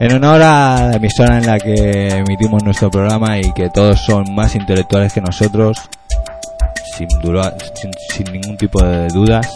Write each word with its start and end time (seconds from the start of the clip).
En 0.00 0.12
honor 0.14 0.40
a 0.42 0.88
la 0.90 0.96
emisora 0.96 1.38
en 1.38 1.46
la 1.46 1.58
que 1.58 2.08
emitimos 2.08 2.62
nuestro 2.62 2.90
programa 2.90 3.38
y 3.38 3.52
que 3.52 3.68
todos 3.70 3.98
son 4.00 4.32
más 4.34 4.54
intelectuales 4.54 5.12
que 5.12 5.20
nosotros, 5.20 5.76
sin, 6.96 7.08
dura- 7.20 7.54
sin, 7.74 7.90
sin 8.10 8.32
ningún 8.32 8.56
tipo 8.56 8.80
de 8.84 9.08
dudas, 9.08 9.46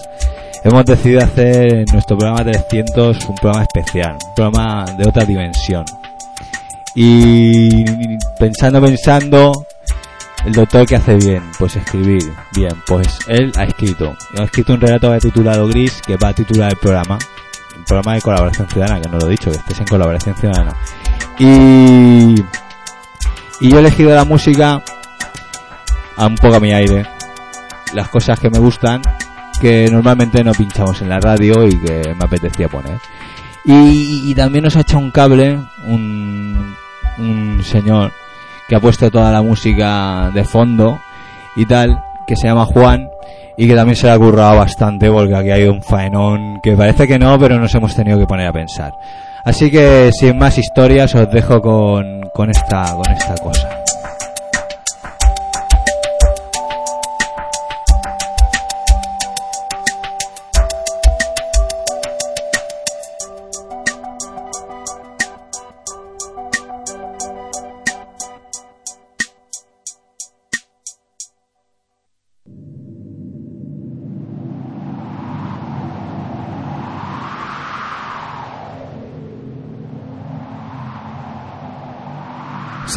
hemos 0.65 0.85
decidido 0.85 1.23
hacer 1.23 1.73
en 1.75 1.85
nuestro 1.93 2.19
programa 2.19 2.43
300 2.51 3.25
un 3.29 3.35
programa 3.37 3.63
especial, 3.73 4.17
un 4.29 4.35
programa 4.35 4.85
de 4.99 5.09
otra 5.09 5.25
dimensión. 5.25 5.85
Y 6.97 7.85
pensando, 8.39 8.81
pensando, 8.81 9.67
el 10.45 10.53
doctor 10.53 10.85
que 10.87 10.97
hace 10.97 11.15
bien, 11.15 11.43
pues 11.59 11.77
escribir. 11.77 12.23
Bien, 12.55 12.73
pues 12.87 13.19
él 13.29 13.53
ha 13.57 13.65
escrito. 13.65 14.13
Ha 14.39 14.43
escrito 14.43 14.75
un 14.75 14.81
relato 14.81 15.17
titulado 15.19 15.69
Gris 15.69 16.01
que 16.05 16.17
va 16.17 16.29
a 16.29 16.33
titular 16.35 16.71
el 16.73 16.79
programa. 16.79 17.19
Un 17.77 17.85
programa 17.85 18.15
de 18.15 18.23
colaboración 18.23 18.69
ciudadana, 18.69 19.01
que 19.01 19.09
no 19.09 19.19
lo 19.19 19.27
he 19.27 19.31
dicho, 19.31 19.51
que 19.51 19.57
estés 19.59 19.81
en 19.81 19.87
colaboración 19.87 20.35
ciudadana. 20.37 20.75
Y, 21.39 22.35
y 23.61 23.71
yo 23.71 23.77
he 23.77 23.81
elegido 23.81 24.15
la 24.15 24.25
música 24.25 24.83
a 26.17 26.27
un 26.27 26.37
poco 26.37 26.57
a 26.57 26.61
mi 26.61 26.73
aire. 26.73 27.07
Las 27.95 28.09
cosas 28.09 28.39
que 28.39 28.51
me 28.51 28.59
gustan, 28.59 29.03
que 29.61 29.89
normalmente 29.91 30.43
no 30.43 30.53
pinchamos 30.53 31.01
en 31.03 31.09
la 31.09 31.21
radio 31.21 31.67
y 31.67 31.79
que 31.79 32.15
me 32.15 32.25
apetecía 32.25 32.69
poner. 32.69 32.99
Y, 33.65 34.31
y 34.31 34.35
también 34.35 34.65
nos 34.65 34.77
ha 34.77 34.81
echado 34.81 34.99
un 34.99 35.11
cable 35.11 35.59
un, 35.87 36.75
un 37.19 37.63
señor 37.63 38.13
que 38.69 38.75
ha 38.75 38.81
puesto 38.81 39.11
toda 39.11 39.31
la 39.31 39.43
música 39.43 40.31
de 40.35 40.45
fondo 40.45 41.01
y 41.55 41.67
tal, 41.67 42.03
que 42.27 42.37
se 42.37 42.49
llama 42.49 42.65
Juan 42.65 43.12
y 43.57 43.67
que 43.67 43.75
también 43.75 43.97
se 43.97 44.11
ha 44.11 44.19
currado 44.19 44.57
bastante 44.59 45.11
porque 45.11 45.35
aquí 45.35 45.51
hay 45.51 45.65
un 45.65 45.83
faenón 45.83 46.61
que 46.63 46.73
parece 46.73 47.07
que 47.07 47.19
no, 47.19 47.39
pero 47.39 47.59
nos 47.59 47.75
hemos 47.75 47.95
tenido 47.95 48.19
que 48.19 48.27
poner 48.27 48.47
a 48.47 48.53
pensar. 48.53 48.93
Así 49.45 49.71
que 49.71 50.11
sin 50.13 50.39
más 50.39 50.57
historias 50.59 51.15
os 51.15 51.31
dejo 51.31 51.61
con, 51.61 52.23
con 52.33 52.51
esta 52.51 52.95
con 52.95 53.13
esta 53.13 53.35
cosa. 53.43 53.82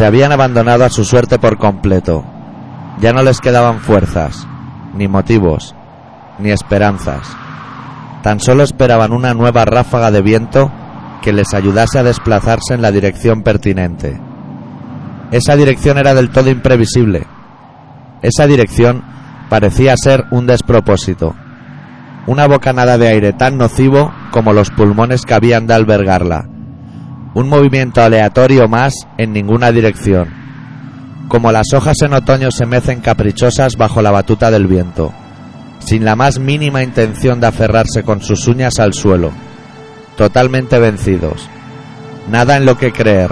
Habían 0.06 0.32
abandonado 0.32 0.86
a 0.86 0.90
su 0.90 1.04
suerte 1.04 1.40
por 1.40 1.58
completo. 1.58 2.24
Ya 3.00 3.12
no 3.12 3.24
les 3.24 3.42
quedaban 3.42 3.80
fuerzas, 3.80 4.48
ni 4.94 5.08
motivos, 5.08 5.76
ni 6.38 6.52
esperanzas. 6.52 7.36
Tan 8.22 8.40
solo 8.40 8.64
esperaban 8.64 9.12
una 9.12 9.34
nueva 9.34 9.66
ráfaga 9.66 10.12
de 10.12 10.22
viento 10.22 10.72
que 11.24 11.34
les 11.34 11.54
ayudase 11.56 11.98
a 11.98 12.04
desplazarse 12.04 12.76
en 12.76 12.84
la 12.84 12.92
dirección 12.92 13.42
pertinente. 13.42 14.20
Esa 15.32 15.56
dirección 15.56 15.98
era 15.98 16.14
del 16.14 16.30
todo 16.30 16.52
imprevisible. 16.52 17.26
Esa 18.22 18.46
dirección 18.46 19.04
parecía 19.50 19.96
ser 19.98 20.26
un 20.30 20.46
despropósito. 20.46 21.36
Una 22.28 22.48
bocanada 22.48 23.00
de 23.00 23.08
aire 23.08 23.34
tan 23.34 23.58
nocivo 23.58 24.14
como 24.32 24.54
los 24.54 24.70
pulmones 24.70 25.26
que 25.26 25.34
habían 25.34 25.66
de 25.66 25.74
albergarla 25.74 26.55
un 27.36 27.50
movimiento 27.50 28.02
aleatorio 28.02 28.70
más 28.70 28.94
en 29.18 29.34
ninguna 29.34 29.74
dirección, 29.74 30.30
como 31.28 31.52
las 31.52 31.74
hojas 31.74 32.02
en 32.02 32.14
otoño 32.14 32.50
se 32.50 32.66
mecen 32.66 33.02
caprichosas 33.02 33.76
bajo 33.76 34.02
la 34.02 34.10
batuta 34.10 34.50
del 34.52 34.68
viento, 34.68 35.12
sin 35.80 36.06
la 36.06 36.16
más 36.16 36.40
mínima 36.40 36.82
intención 36.82 37.42
de 37.42 37.48
aferrarse 37.48 38.04
con 38.04 38.22
sus 38.22 38.48
uñas 38.48 38.80
al 38.80 38.94
suelo, 38.94 39.32
totalmente 40.16 40.80
vencidos, 40.80 41.50
nada 42.32 42.56
en 42.56 42.66
lo 42.66 42.78
que 42.78 42.94
creer, 42.94 43.32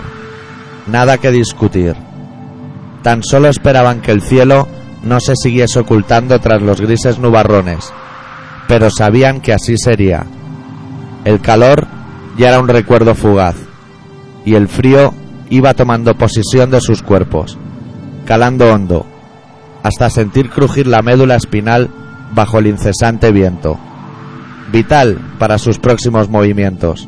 nada 0.86 1.18
que 1.18 1.32
discutir. 1.32 1.96
Tan 3.04 3.24
solo 3.24 3.48
esperaban 3.48 4.02
que 4.02 4.12
el 4.12 4.22
cielo 4.22 4.68
no 5.02 5.22
se 5.22 5.38
siguiese 5.38 5.80
ocultando 5.80 6.40
tras 6.40 6.62
los 6.62 6.82
grises 6.82 7.20
nubarrones, 7.20 7.94
pero 8.68 8.90
sabían 8.90 9.40
que 9.40 9.54
así 9.54 9.78
sería. 9.78 10.26
El 11.24 11.40
calor 11.40 11.88
ya 12.38 12.50
era 12.50 12.60
un 12.60 12.68
recuerdo 12.68 13.16
fugaz 13.16 13.56
y 14.46 14.56
el 14.56 14.68
frío 14.68 15.14
iba 15.50 15.74
tomando 15.74 16.16
posesión 16.16 16.72
de 16.72 16.82
sus 16.82 17.02
cuerpos, 17.02 17.58
calando 18.26 18.74
hondo, 18.74 19.06
hasta 19.84 20.10
sentir 20.10 20.50
crujir 20.50 20.88
la 20.88 21.02
médula 21.02 21.36
espinal 21.36 21.90
bajo 22.34 22.60
el 22.60 22.68
incesante 22.68 23.32
viento. 23.32 23.78
Vital 24.72 25.20
para 25.40 25.58
sus 25.58 25.78
próximos 25.78 26.30
movimientos, 26.30 27.08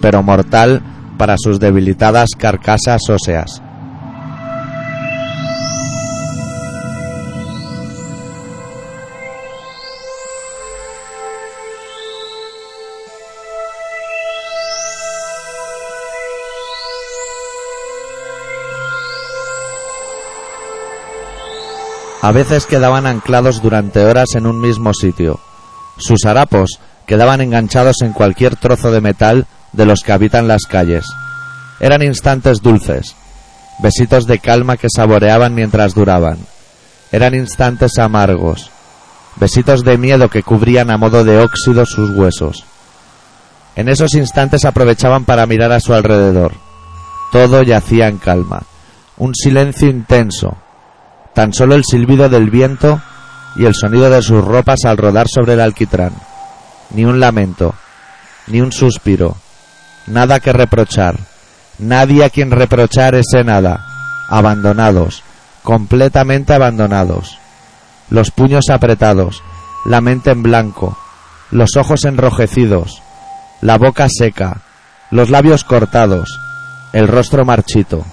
pero 0.00 0.22
mortal 0.22 0.82
para 1.18 1.36
sus 1.38 1.60
debilitadas 1.60 2.30
carcasas 2.36 3.02
óseas. 3.08 3.62
A 22.26 22.32
veces 22.32 22.66
quedaban 22.66 23.06
anclados 23.06 23.62
durante 23.62 24.04
horas 24.04 24.30
en 24.34 24.46
un 24.46 24.60
mismo 24.60 24.92
sitio. 24.92 25.38
Sus 25.96 26.24
harapos 26.24 26.80
quedaban 27.06 27.40
enganchados 27.40 28.02
en 28.02 28.12
cualquier 28.12 28.56
trozo 28.56 28.90
de 28.90 29.00
metal 29.00 29.46
de 29.72 29.86
los 29.86 30.02
que 30.02 30.10
habitan 30.10 30.48
las 30.48 30.62
calles. 30.66 31.06
Eran 31.78 32.02
instantes 32.02 32.62
dulces, 32.62 33.14
besitos 33.78 34.26
de 34.26 34.40
calma 34.40 34.76
que 34.76 34.88
saboreaban 34.90 35.54
mientras 35.54 35.94
duraban. 35.94 36.38
Eran 37.12 37.32
instantes 37.32 37.96
amargos, 37.96 38.72
besitos 39.36 39.84
de 39.84 39.96
miedo 39.96 40.28
que 40.28 40.42
cubrían 40.42 40.90
a 40.90 40.96
modo 40.96 41.22
de 41.22 41.38
óxido 41.38 41.86
sus 41.86 42.10
huesos. 42.10 42.64
En 43.76 43.88
esos 43.88 44.14
instantes 44.14 44.64
aprovechaban 44.64 45.24
para 45.26 45.46
mirar 45.46 45.70
a 45.70 45.78
su 45.78 45.94
alrededor. 45.94 46.54
Todo 47.30 47.62
yacía 47.62 48.08
en 48.08 48.18
calma, 48.18 48.64
un 49.16 49.32
silencio 49.32 49.88
intenso, 49.88 50.56
tan 51.36 51.52
solo 51.52 51.74
el 51.74 51.84
silbido 51.84 52.30
del 52.30 52.48
viento 52.48 52.98
y 53.56 53.66
el 53.66 53.74
sonido 53.74 54.08
de 54.08 54.22
sus 54.22 54.42
ropas 54.42 54.86
al 54.86 54.96
rodar 54.96 55.28
sobre 55.28 55.52
el 55.52 55.60
alquitrán. 55.60 56.14
Ni 56.92 57.04
un 57.04 57.20
lamento, 57.20 57.74
ni 58.46 58.62
un 58.62 58.72
suspiro, 58.72 59.36
nada 60.06 60.40
que 60.40 60.54
reprochar, 60.54 61.18
nadie 61.78 62.24
a 62.24 62.30
quien 62.30 62.50
reprochar 62.50 63.14
ese 63.14 63.44
nada, 63.44 63.84
abandonados, 64.30 65.22
completamente 65.62 66.54
abandonados. 66.54 67.36
Los 68.08 68.30
puños 68.30 68.70
apretados, 68.70 69.42
la 69.84 70.00
mente 70.00 70.30
en 70.30 70.42
blanco, 70.42 70.96
los 71.50 71.76
ojos 71.76 72.06
enrojecidos, 72.06 73.02
la 73.60 73.76
boca 73.76 74.06
seca, 74.08 74.62
los 75.10 75.28
labios 75.28 75.64
cortados, 75.64 76.40
el 76.94 77.06
rostro 77.06 77.44
marchito, 77.44 78.06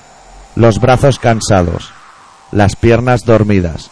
los 0.57 0.81
brazos 0.81 1.19
cansados, 1.19 1.93
las 2.53 2.75
piernas 2.75 3.25
dormidas, 3.25 3.89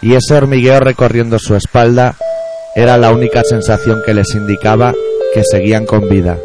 y 0.00 0.14
ese 0.14 0.34
hormigueo 0.34 0.80
recorriendo 0.80 1.38
su 1.38 1.54
espalda 1.54 2.16
era 2.74 2.96
la 2.96 3.12
única 3.12 3.42
sensación 3.42 4.00
que 4.06 4.14
les 4.14 4.34
indicaba 4.34 4.94
que 5.34 5.42
seguían 5.50 5.86
con 5.86 6.08
vida. 6.08 6.38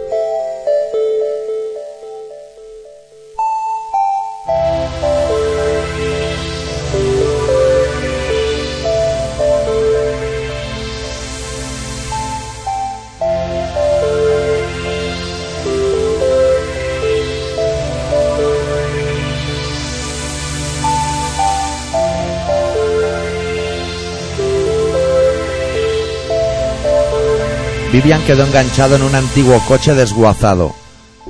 Vivian 27.95 28.21
quedó 28.25 28.43
enganchado 28.43 28.97
en 28.97 29.03
un 29.03 29.15
antiguo 29.15 29.57
coche 29.69 29.95
desguazado. 29.95 30.73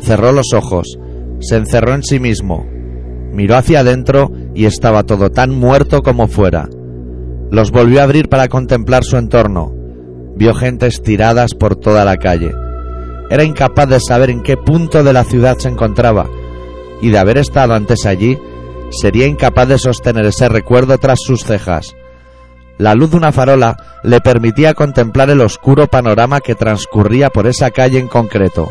Cerró 0.01 0.31
los 0.31 0.51
ojos, 0.51 0.97
se 1.39 1.57
encerró 1.57 1.93
en 1.93 2.01
sí 2.01 2.19
mismo, 2.19 2.65
miró 3.31 3.57
hacia 3.57 3.81
adentro 3.81 4.31
y 4.55 4.65
estaba 4.65 5.03
todo 5.03 5.29
tan 5.29 5.51
muerto 5.51 6.01
como 6.01 6.27
fuera. 6.27 6.67
Los 7.51 7.69
volvió 7.69 7.99
a 7.99 8.05
abrir 8.05 8.29
para 8.29 8.47
contemplar 8.47 9.03
su 9.03 9.15
entorno. 9.17 9.75
Vio 10.37 10.55
gentes 10.55 11.03
tiradas 11.03 11.53
por 11.53 11.75
toda 11.75 12.03
la 12.03 12.17
calle. 12.17 12.51
era 13.29 13.43
incapaz 13.43 13.87
de 13.87 13.99
saber 13.99 14.31
en 14.31 14.41
qué 14.41 14.57
punto 14.57 15.03
de 15.03 15.13
la 15.13 15.23
ciudad 15.23 15.59
se 15.59 15.69
encontraba, 15.69 16.27
y 16.99 17.11
de 17.11 17.19
haber 17.19 17.37
estado 17.37 17.75
antes 17.75 18.07
allí, 18.07 18.39
sería 18.89 19.27
incapaz 19.27 19.67
de 19.67 19.77
sostener 19.77 20.25
ese 20.25 20.49
recuerdo 20.49 20.97
tras 20.97 21.19
sus 21.21 21.43
cejas. 21.43 21.95
La 22.77 22.93
luz 22.93 23.11
de 23.11 23.17
una 23.17 23.31
farola 23.31 23.77
le 24.03 24.19
permitía 24.19 24.73
contemplar 24.73 25.29
el 25.29 25.41
oscuro 25.41 25.87
panorama 25.87 26.41
que 26.41 26.55
transcurría 26.55 27.29
por 27.29 27.47
esa 27.47 27.71
calle 27.71 27.99
en 27.99 28.07
concreto. 28.07 28.69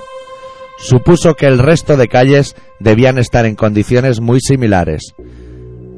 Supuso 0.78 1.34
que 1.34 1.46
el 1.46 1.58
resto 1.58 1.96
de 1.96 2.08
calles 2.08 2.54
debían 2.80 3.18
estar 3.18 3.46
en 3.46 3.54
condiciones 3.54 4.20
muy 4.20 4.40
similares. 4.40 5.14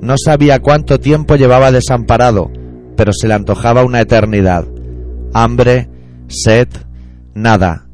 No 0.01 0.15
sabía 0.23 0.61
cuánto 0.61 1.01
tiempo 1.01 1.37
llevaba 1.37 1.73
desamparado, 1.73 2.51
pero 2.97 3.13
se 3.13 3.27
le 3.27 3.35
antojaba 3.35 3.85
una 3.85 4.01
eternidad. 4.01 4.65
Hambre, 5.35 5.89
sed, 6.29 6.69
nada, 7.35 7.87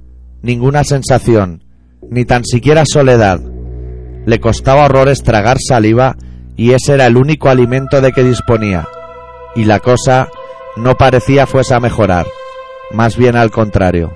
ninguna 0.43 0.85
sensación, 0.85 1.65
ni 2.11 2.25
tan 2.25 2.45
siquiera 2.45 2.85
soledad. 2.85 3.41
Le 4.27 4.41
costaba 4.41 4.85
horrores 4.85 5.23
tragar 5.23 5.57
saliva 5.59 6.17
y 6.57 6.73
ese 6.73 6.95
era 6.95 7.07
el 7.07 7.17
único 7.17 7.49
alimento 7.49 8.01
de 8.01 8.13
que 8.13 8.23
disponía. 8.23 8.87
Y 9.55 9.65
la 9.65 9.81
cosa 9.81 10.31
no 10.77 10.97
parecía 10.97 11.47
fuese 11.47 11.75
a 11.75 11.81
mejorar, 11.81 12.27
más 12.91 13.17
bien 13.17 13.37
al 13.37 13.51
contrario. 13.51 14.13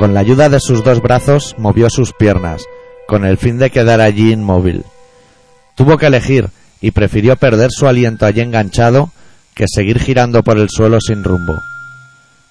Con 0.00 0.14
la 0.14 0.20
ayuda 0.20 0.48
de 0.48 0.60
sus 0.60 0.82
dos 0.82 1.02
brazos 1.02 1.54
movió 1.58 1.90
sus 1.90 2.14
piernas, 2.14 2.64
con 3.06 3.26
el 3.26 3.36
fin 3.36 3.58
de 3.58 3.68
quedar 3.68 4.00
allí 4.00 4.32
inmóvil. 4.32 4.86
Tuvo 5.74 5.98
que 5.98 6.06
elegir 6.06 6.48
y 6.80 6.92
prefirió 6.92 7.36
perder 7.36 7.70
su 7.70 7.86
aliento 7.86 8.26
allí 8.26 8.40
enganchado 8.40 9.10
que 9.54 9.66
seguir 9.68 9.98
girando 9.98 10.42
por 10.42 10.58
el 10.58 10.68
suelo 10.70 11.00
sin 11.00 11.22
rumbo. 11.22 11.62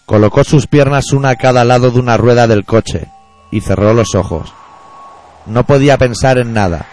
Colocó 0.05 0.43
sus 0.43 0.67
piernas 0.67 1.11
una 1.11 1.29
a 1.29 1.35
cada 1.35 1.63
lado 1.63 1.91
de 1.91 1.99
una 1.99 2.17
rueda 2.17 2.47
del 2.47 2.65
coche 2.65 3.07
y 3.51 3.61
cerró 3.61 3.93
los 3.93 4.15
ojos. 4.15 4.53
No 5.45 5.65
podía 5.65 5.97
pensar 5.97 6.37
en 6.37 6.53
nada. 6.53 6.85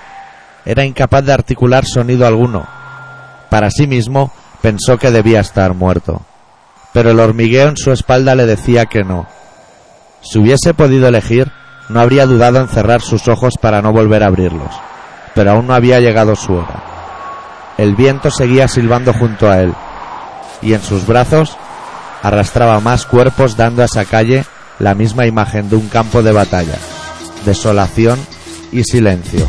Era 0.65 0.85
incapaz 0.85 1.25
de 1.25 1.33
articular 1.33 1.85
sonido 1.85 2.27
alguno. 2.27 2.67
Para 3.51 3.71
sí 3.71 3.87
mismo 3.87 4.33
pensó 4.63 4.99
que 4.99 5.11
debía 5.11 5.41
estar 5.41 5.75
muerto. 5.75 6.23
Pero 6.93 7.11
el 7.11 7.21
hormigueo 7.21 7.69
en 7.69 7.77
su 7.77 7.93
espalda 7.93 8.35
le 8.35 8.47
decía 8.47 8.87
que 8.87 9.05
no. 9.05 9.27
Si 10.23 10.39
hubiese 10.39 10.75
podido 10.75 11.09
elegir, 11.09 11.53
no 11.89 12.01
habría 12.01 12.27
dudado 12.27 12.61
en 12.61 12.69
cerrar 12.69 13.01
sus 13.03 13.29
ojos 13.29 13.55
para 13.61 13.83
no 13.83 13.93
volver 13.93 14.23
a 14.23 14.27
abrirlos. 14.27 14.75
Pero 15.35 15.53
aún 15.53 15.67
no 15.67 15.75
había 15.75 16.01
llegado 16.01 16.35
su 16.35 16.55
hora. 16.55 16.96
El 17.79 17.95
viento 17.95 18.31
seguía 18.31 18.69
silbando 18.69 19.13
junto 19.13 19.51
a 19.51 19.61
él, 19.61 19.75
y 20.63 20.73
en 20.73 20.83
sus 20.83 21.07
brazos 21.07 21.57
arrastraba 22.23 22.81
más 22.81 23.07
cuerpos 23.07 23.57
dando 23.57 23.83
a 23.83 23.87
esa 23.87 24.05
calle 24.05 24.45
la 24.79 24.95
misma 24.95 25.27
imagen 25.27 25.69
de 25.69 25.77
un 25.77 25.89
campo 25.89 26.23
de 26.23 26.33
batalla, 26.33 26.79
desolación 27.45 28.19
y 28.73 28.83
silencio. 28.85 29.47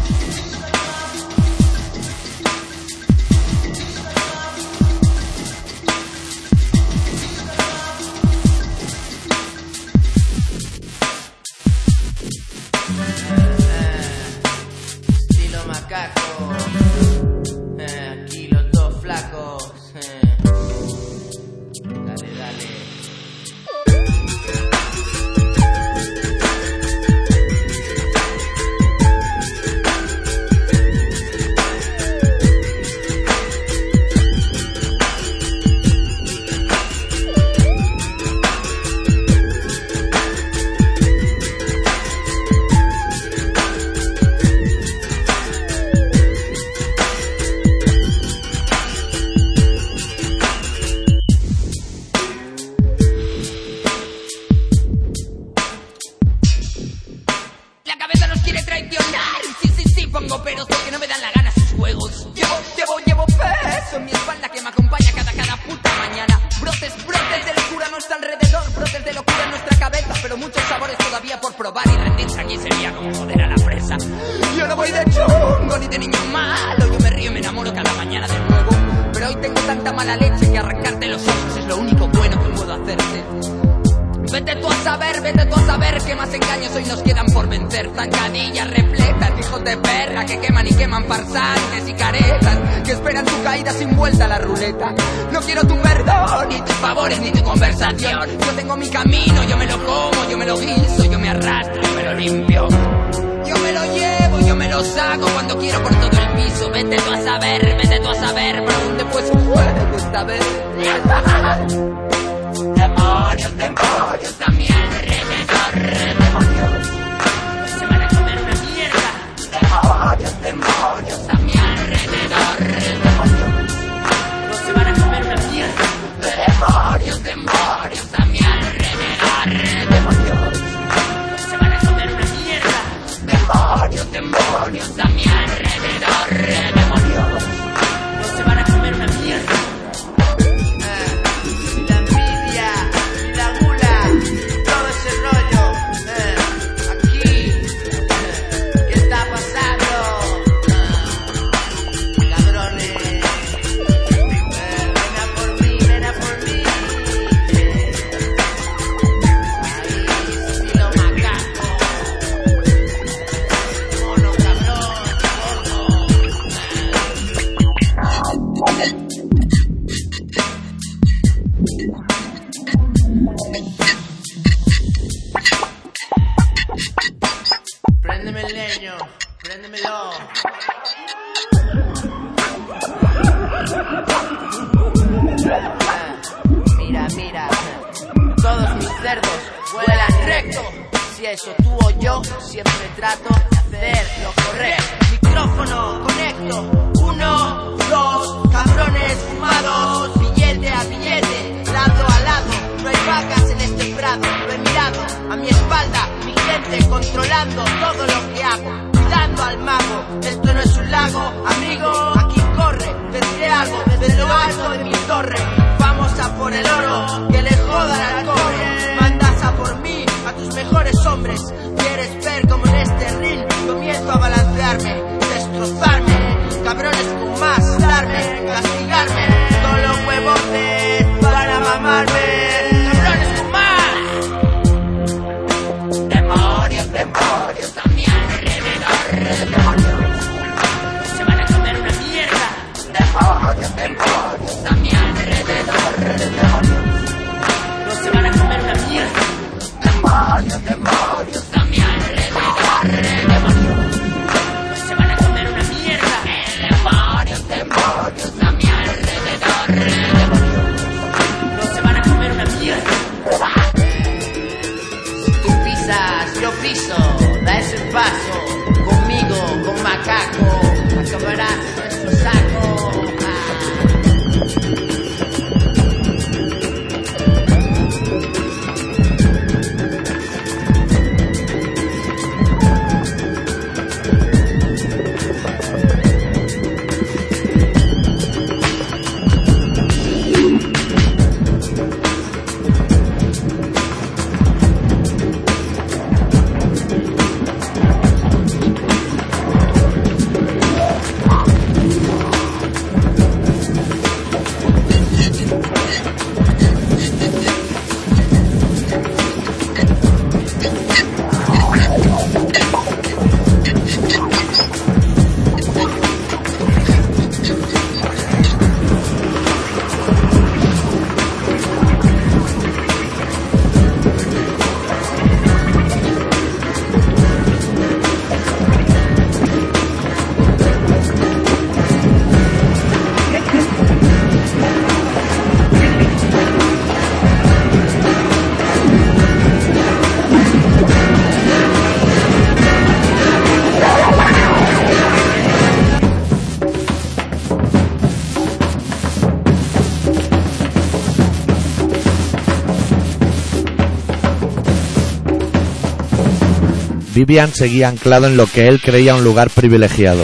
Vivian 357.17 357.51
seguía 357.51 357.88
anclado 357.88 358.27
en 358.27 358.38
lo 358.38 358.45
que 358.45 358.67
él 358.67 358.79
creía 358.79 359.15
un 359.15 359.24
lugar 359.24 359.50
privilegiado. 359.50 360.24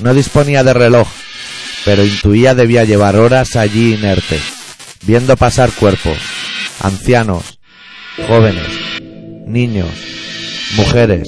No 0.00 0.14
disponía 0.14 0.62
de 0.62 0.72
reloj, 0.72 1.08
pero 1.84 2.04
intuía 2.04 2.54
debía 2.54 2.84
llevar 2.84 3.16
horas 3.16 3.56
allí 3.56 3.94
inerte, 3.94 4.38
viendo 5.04 5.36
pasar 5.36 5.72
cuerpos, 5.72 6.16
ancianos, 6.78 7.58
jóvenes, 8.28 8.68
niños, 9.48 9.90
mujeres, 10.76 11.26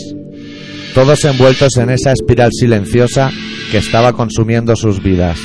todos 0.95 1.25
envueltos 1.25 1.77
en 1.77 1.91
esa 1.91 2.13
espiral 2.13 2.51
silenciosa 2.53 3.33
que 3.73 3.79
estaba 3.79 4.13
consumiendo 4.13 4.77
sus 4.77 5.03
vidas. 5.03 5.41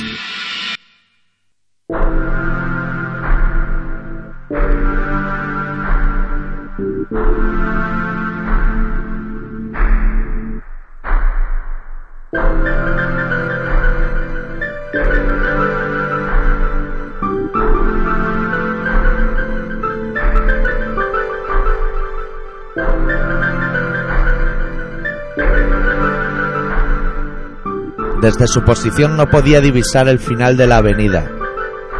Desde 28.26 28.48
su 28.48 28.64
posición 28.64 29.16
no 29.16 29.28
podía 29.28 29.60
divisar 29.60 30.08
el 30.08 30.18
final 30.18 30.56
de 30.56 30.66
la 30.66 30.78
avenida 30.78 31.30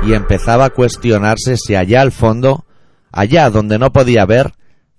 y 0.02 0.12
empezaba 0.12 0.64
a 0.64 0.70
cuestionarse 0.70 1.56
si 1.56 1.76
allá 1.76 2.00
al 2.00 2.10
fondo, 2.10 2.64
allá 3.12 3.48
donde 3.48 3.78
no 3.78 3.92
podía 3.92 4.26
ver, 4.26 4.54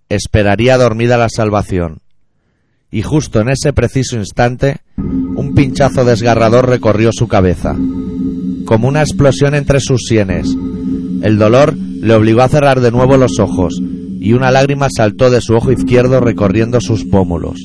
esperaría 0.08 0.77
dormida 0.77 1.17
la 1.17 1.27
salvación. 1.27 2.00
Y 2.91 3.01
justo 3.01 3.41
en 3.41 3.50
ese 3.50 3.74
preciso 3.74 4.15
instante, 4.15 4.77
un 5.38 5.53
pinchazo 5.53 6.03
desgarrador 6.03 6.67
recorrió 6.67 7.12
su 7.13 7.29
cabeza, 7.29 7.74
como 8.65 8.89
una 8.89 9.01
explosión 9.01 9.56
entre 9.56 9.79
sus 9.79 10.01
sienes. 10.06 10.53
El 11.22 11.38
dolor 11.38 11.77
le 11.77 12.13
obligó 12.13 12.41
a 12.41 12.50
cerrar 12.50 12.82
de 12.82 12.91
nuevo 12.91 13.15
los 13.15 13.39
ojos, 13.39 13.79
y 14.20 14.34
una 14.34 14.51
lágrima 14.51 14.89
saltó 14.94 15.29
de 15.29 15.39
su 15.39 15.56
ojo 15.56 15.72
izquierdo 15.72 16.20
recorriendo 16.20 16.82
sus 16.82 17.06
pómulos 17.06 17.62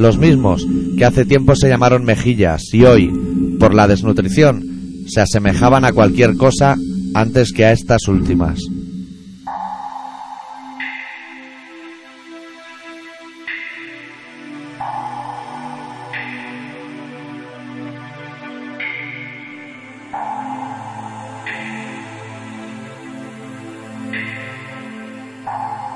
los 0.00 0.18
mismos 0.18 0.66
que 0.96 1.04
hace 1.04 1.26
tiempo 1.26 1.54
se 1.54 1.68
llamaron 1.68 2.04
mejillas 2.04 2.62
y 2.72 2.84
hoy, 2.84 3.12
por 3.58 3.74
la 3.74 3.86
desnutrición, 3.86 4.64
se 5.06 5.20
asemejaban 5.20 5.84
a 5.84 5.92
cualquier 5.92 6.36
cosa 6.36 6.76
antes 7.14 7.52
que 7.52 7.66
a 7.66 7.72
estas 7.72 8.08
últimas. 8.08 8.60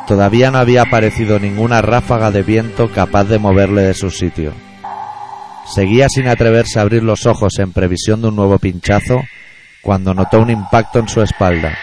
Todavía 0.07 0.51
no 0.51 0.59
había 0.59 0.83
aparecido 0.83 1.39
ninguna 1.39 1.81
ráfaga 1.81 2.31
de 2.31 2.43
viento 2.43 2.91
capaz 2.91 3.25
de 3.25 3.39
moverle 3.39 3.83
de 3.83 3.95
su 3.95 4.11
sitio. 4.11 4.53
Seguía 5.73 6.09
sin 6.11 6.29
atreverse 6.29 6.79
a 6.79 6.83
abrir 6.83 7.03
los 7.03 7.25
ojos 7.25 7.55
en 7.59 7.73
previsión 7.73 8.21
de 8.21 8.29
un 8.29 8.37
nuevo 8.37 8.59
pinchazo 8.59 9.23
cuando 9.83 10.13
notó 10.13 10.41
un 10.41 10.51
impacto 10.51 10.99
en 10.99 11.09
su 11.09 11.23
espalda. 11.23 11.75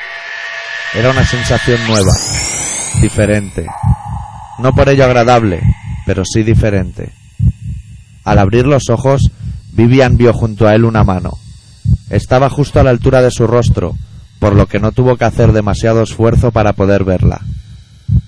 Era 0.94 1.10
una 1.10 1.25
sensación 1.25 1.80
nueva, 1.88 2.13
diferente. 3.01 3.66
No 4.60 4.74
por 4.74 4.90
ello 4.90 5.06
agradable, 5.06 5.62
pero 6.06 6.24
sí 6.24 6.44
diferente. 6.44 7.12
Al 8.24 8.38
abrir 8.38 8.68
los 8.68 8.90
ojos, 8.90 9.32
Vivian 9.72 10.18
vio 10.18 10.34
junto 10.34 10.68
a 10.68 10.75
él 10.75 10.86
una 10.86 11.04
mano. 11.04 11.40
Estaba 12.12 12.50
justo 12.50 12.80
a 12.80 12.84
la 12.84 12.92
altura 12.92 13.22
de 13.22 13.32
su 13.32 13.48
rostro, 13.48 13.96
por 14.40 14.56
lo 14.56 14.68
que 14.68 14.80
no 14.80 14.92
tuvo 14.92 15.18
que 15.18 15.25
hacer 15.25 15.54
demasiado 15.54 16.04
esfuerzo 16.04 16.51
para 16.51 16.74
poder 16.74 17.04
verla. 17.04 17.42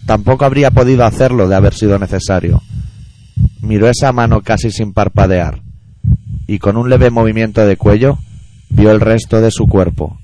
Tampoco 0.05 0.43
habría 0.45 0.72
podido 0.72 1.05
hacerlo 1.05 1.48
de 1.48 1.55
haber 1.55 1.74
sido 1.74 1.98
necesario. 1.98 2.62
Miró 3.62 3.88
esa 3.88 4.12
mano 4.12 4.41
casi 4.41 4.72
sin 4.72 4.93
parpadear, 4.93 5.62
y 6.48 6.60
con 6.60 6.75
un 6.75 6.89
leve 6.89 7.10
movimiento 7.10 7.65
de 7.65 7.77
cuello 7.77 8.17
vio 8.69 8.91
el 8.91 9.00
resto 9.00 9.39
de 9.39 9.51
su 9.51 9.67
cuerpo. 9.67 10.17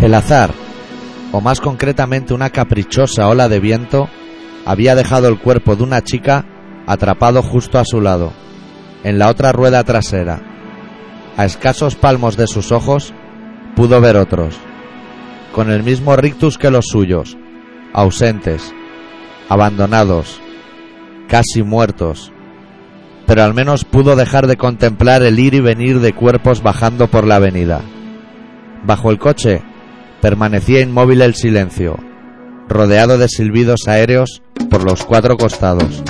El 0.00 0.14
azar, 0.14 0.52
o 1.30 1.40
más 1.40 1.60
concretamente 1.60 2.34
una 2.34 2.50
caprichosa 2.50 3.28
ola 3.28 3.48
de 3.48 3.60
viento, 3.60 4.08
había 4.66 4.96
dejado 4.96 5.28
el 5.28 5.38
cuerpo 5.38 5.76
de 5.76 5.84
una 5.84 6.02
chica 6.02 6.44
atrapado 6.86 7.42
justo 7.42 7.78
a 7.78 7.84
su 7.84 8.00
lado, 8.00 8.32
en 9.04 9.18
la 9.18 9.28
otra 9.28 9.52
rueda 9.52 9.84
trasera. 9.84 10.40
A 11.36 11.44
escasos 11.44 11.94
palmos 11.94 12.36
de 12.36 12.46
sus 12.46 12.72
ojos 12.72 13.14
pudo 13.74 14.00
ver 14.00 14.16
otros, 14.16 14.56
con 15.52 15.70
el 15.70 15.82
mismo 15.82 16.16
rictus 16.16 16.58
que 16.58 16.70
los 16.70 16.86
suyos, 16.86 17.36
ausentes, 17.92 18.72
abandonados, 19.48 20.40
casi 21.28 21.62
muertos, 21.62 22.32
pero 23.26 23.44
al 23.44 23.54
menos 23.54 23.84
pudo 23.84 24.16
dejar 24.16 24.46
de 24.46 24.56
contemplar 24.56 25.22
el 25.22 25.38
ir 25.38 25.54
y 25.54 25.60
venir 25.60 26.00
de 26.00 26.12
cuerpos 26.12 26.62
bajando 26.62 27.08
por 27.08 27.26
la 27.26 27.36
avenida. 27.36 27.80
Bajo 28.84 29.10
el 29.10 29.18
coche 29.18 29.62
permanecía 30.20 30.80
inmóvil 30.80 31.22
el 31.22 31.34
silencio, 31.34 31.96
rodeado 32.68 33.18
de 33.18 33.28
silbidos 33.28 33.88
aéreos 33.88 34.42
por 34.70 34.84
los 34.84 35.04
cuatro 35.04 35.36
costados. 35.36 36.02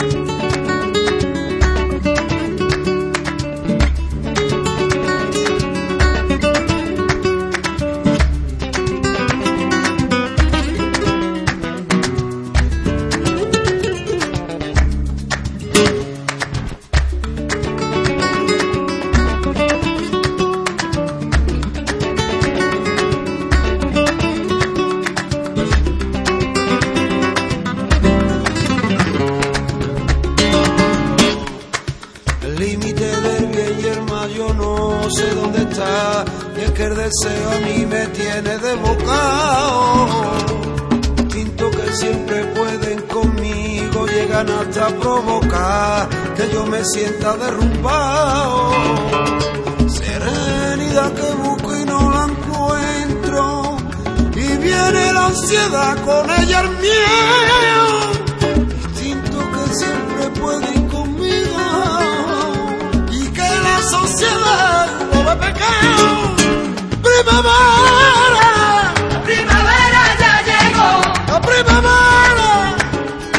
Deseo 37.12 37.50
a 37.50 37.60
mí 37.60 37.86
me 37.86 38.06
tiene 38.08 38.58
desbocado 38.58 40.32
Instinto 41.18 41.70
que 41.70 41.92
siempre 41.94 42.44
pueden 42.56 43.00
conmigo 43.02 44.06
Llegan 44.06 44.48
hasta 44.50 44.88
provocar 44.88 46.08
Que 46.36 46.50
yo 46.52 46.66
me 46.66 46.84
sienta 46.84 47.36
derrumbado 47.36 48.72
Serenidad 49.88 51.12
que 51.12 51.34
busco 51.42 51.76
y 51.76 51.84
no 51.84 52.10
la 52.10 52.24
encuentro 52.24 53.76
Y 54.34 54.56
viene 54.56 55.12
la 55.12 55.26
ansiedad 55.26 55.98
con 56.04 56.30
ella 56.30 56.60
el 56.60 56.70
miedo. 56.78 58.12
Instinto 58.84 59.38
que 59.38 59.74
siempre 59.74 60.40
puede 60.40 60.70
ir 60.74 60.88
conmigo 60.88 61.60
y 63.10 63.26
que 63.28 63.48
la 63.66 63.82
sociedad 63.82 64.88
lo 65.12 65.24
ve 65.24 65.36
pecado. 65.36 66.41
Primavera, 67.12 68.94
Primavera 69.24 70.02
ya 70.18 70.34
llegó, 70.48 70.90
la 71.28 71.40
primavera, 71.42 72.76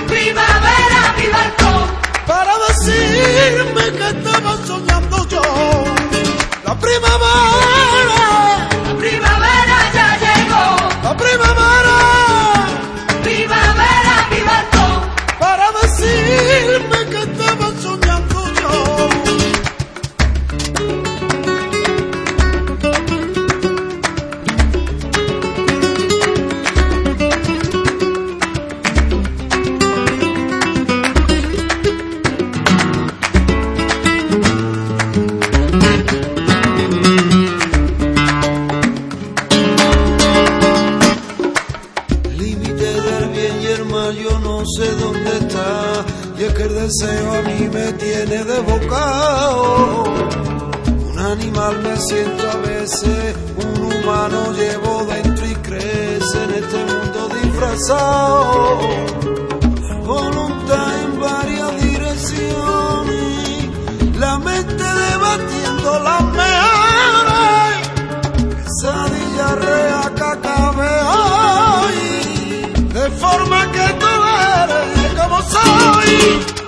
primavera 0.07 0.99
mi 1.17 1.27
balcón. 1.27 1.86
para 2.27 2.53
decirme 2.67 3.83
que 3.97 4.07
estaba 4.09 4.57
soñando 4.67 5.27
yo. 5.27 5.41
La 6.65 6.75
Primavera 6.75 8.32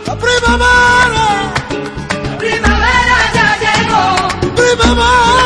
la 0.07 0.15
primavera. 0.15 1.53
Primavera 2.39 3.17
ya 3.33 3.47
llegó, 3.63 4.53
primavera 4.55 5.44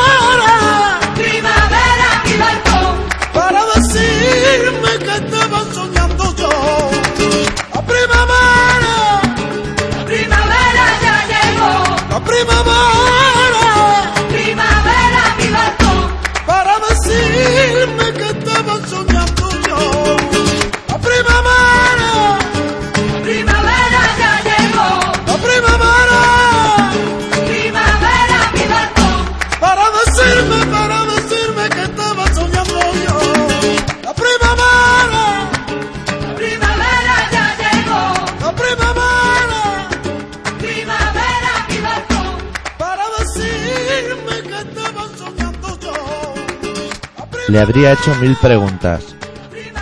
Le 47.50 47.60
habría 47.60 47.94
hecho 47.94 48.14
mil 48.22 48.36
preguntas, 48.36 49.16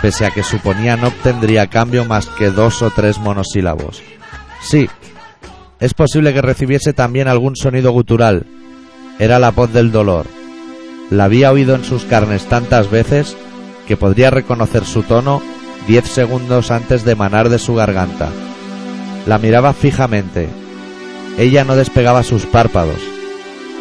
pese 0.00 0.24
a 0.24 0.30
que 0.30 0.42
suponía 0.42 0.96
no 0.96 1.08
obtendría 1.08 1.66
cambio 1.66 2.06
más 2.06 2.24
que 2.24 2.48
dos 2.48 2.80
o 2.80 2.90
tres 2.90 3.18
monosílabos. 3.18 4.00
Sí, 4.62 4.88
es 5.78 5.92
posible 5.92 6.32
que 6.32 6.40
recibiese 6.40 6.94
también 6.94 7.28
algún 7.28 7.56
sonido 7.56 7.92
gutural. 7.92 8.46
Era 9.18 9.38
la 9.38 9.50
voz 9.50 9.70
del 9.70 9.92
dolor. 9.92 10.24
La 11.10 11.24
había 11.24 11.52
oído 11.52 11.74
en 11.74 11.84
sus 11.84 12.06
carnes 12.06 12.46
tantas 12.46 12.90
veces 12.90 13.36
que 13.86 13.98
podría 13.98 14.30
reconocer 14.30 14.86
su 14.86 15.02
tono 15.02 15.42
diez 15.86 16.06
segundos 16.06 16.70
antes 16.70 17.04
de 17.04 17.12
emanar 17.12 17.50
de 17.50 17.58
su 17.58 17.74
garganta. 17.74 18.30
La 19.26 19.36
miraba 19.36 19.74
fijamente. 19.74 20.48
Ella 21.36 21.64
no 21.64 21.76
despegaba 21.76 22.22
sus 22.22 22.46
párpados. 22.46 23.00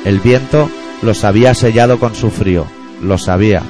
El 0.04 0.20
viento 0.20 0.70
los 1.02 1.24
había 1.24 1.54
sellado 1.54 2.00
con 2.00 2.16
su 2.16 2.32
frío, 2.32 2.68
lo 3.02 3.18
sabía. 3.18 3.64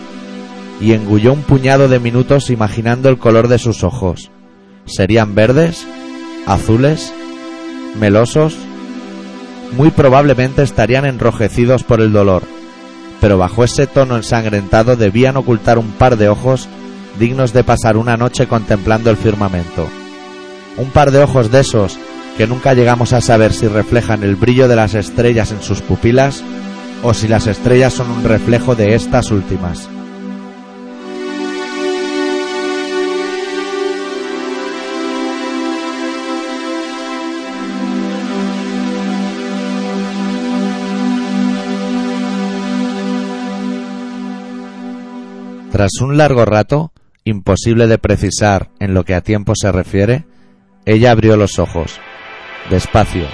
Y 0.80 0.94
engulló 0.94 1.34
un 1.34 1.42
puñado 1.42 1.88
de 1.88 2.00
minutos 2.00 2.50
imaginando 2.50 3.10
el 3.10 3.18
color 3.18 3.48
de 3.48 3.60
sus 3.60 3.84
ojos. 3.84 4.32
¿Serían 4.86 5.36
verdes? 5.36 5.86
¿Azules? 6.46 7.14
¿Melosos? 8.00 8.56
Muy 9.76 9.92
probablemente 9.92 10.64
estarían 10.64 11.06
enrojecidos 11.06 11.84
por 11.84 12.00
el 12.00 12.14
dolor, 12.14 12.44
pero 13.20 13.38
bajo 13.38 13.64
ese 13.64 13.88
tono 13.88 14.16
ensangrentado 14.16 14.96
debían 14.96 15.36
ocultar 15.36 15.78
un 15.78 15.92
par 15.92 16.18
de 16.18 16.30
ojos 16.30 16.70
dignos 17.20 17.52
de 17.52 17.64
pasar 17.64 17.98
una 17.98 18.16
noche 18.16 18.48
contemplando 18.48 19.10
el 19.10 19.18
firmamento. 19.18 19.88
Un 20.78 20.90
par 20.92 21.12
de 21.12 21.20
ojos 21.20 21.52
de 21.52 21.62
esos 21.62 21.98
que 22.38 22.48
nunca 22.48 22.76
llegamos 22.76 23.14
a 23.14 23.22
saber 23.22 23.52
si 23.52 23.68
reflejan 23.68 24.24
el 24.24 24.36
brillo 24.36 24.68
de 24.68 24.76
las 24.76 24.94
estrellas 24.94 25.52
en 25.52 25.64
sus 25.64 25.82
pupilas 25.82 26.44
o 27.04 27.14
si 27.14 27.28
las 27.28 27.48
estrellas 27.48 27.94
son 27.94 28.12
un 28.12 28.24
reflejo 28.24 28.76
de 28.76 28.94
estas 28.94 29.32
últimas. 29.32 29.90
Tras 45.78 46.02
un 46.02 46.18
largo 46.18 46.44
rato, 46.44 46.92
imposible 47.24 47.86
de 47.86 48.00
precisar 48.00 48.72
en 48.80 48.96
lo 48.96 49.06
que 49.06 49.14
a 49.14 49.22
tiempo 49.22 49.54
se 49.56 49.72
refiere, 49.72 50.26
ella 50.88 51.12
abrió 51.12 51.38
los 51.38 51.60
ojos, 51.60 52.00
despacio, 52.72 53.28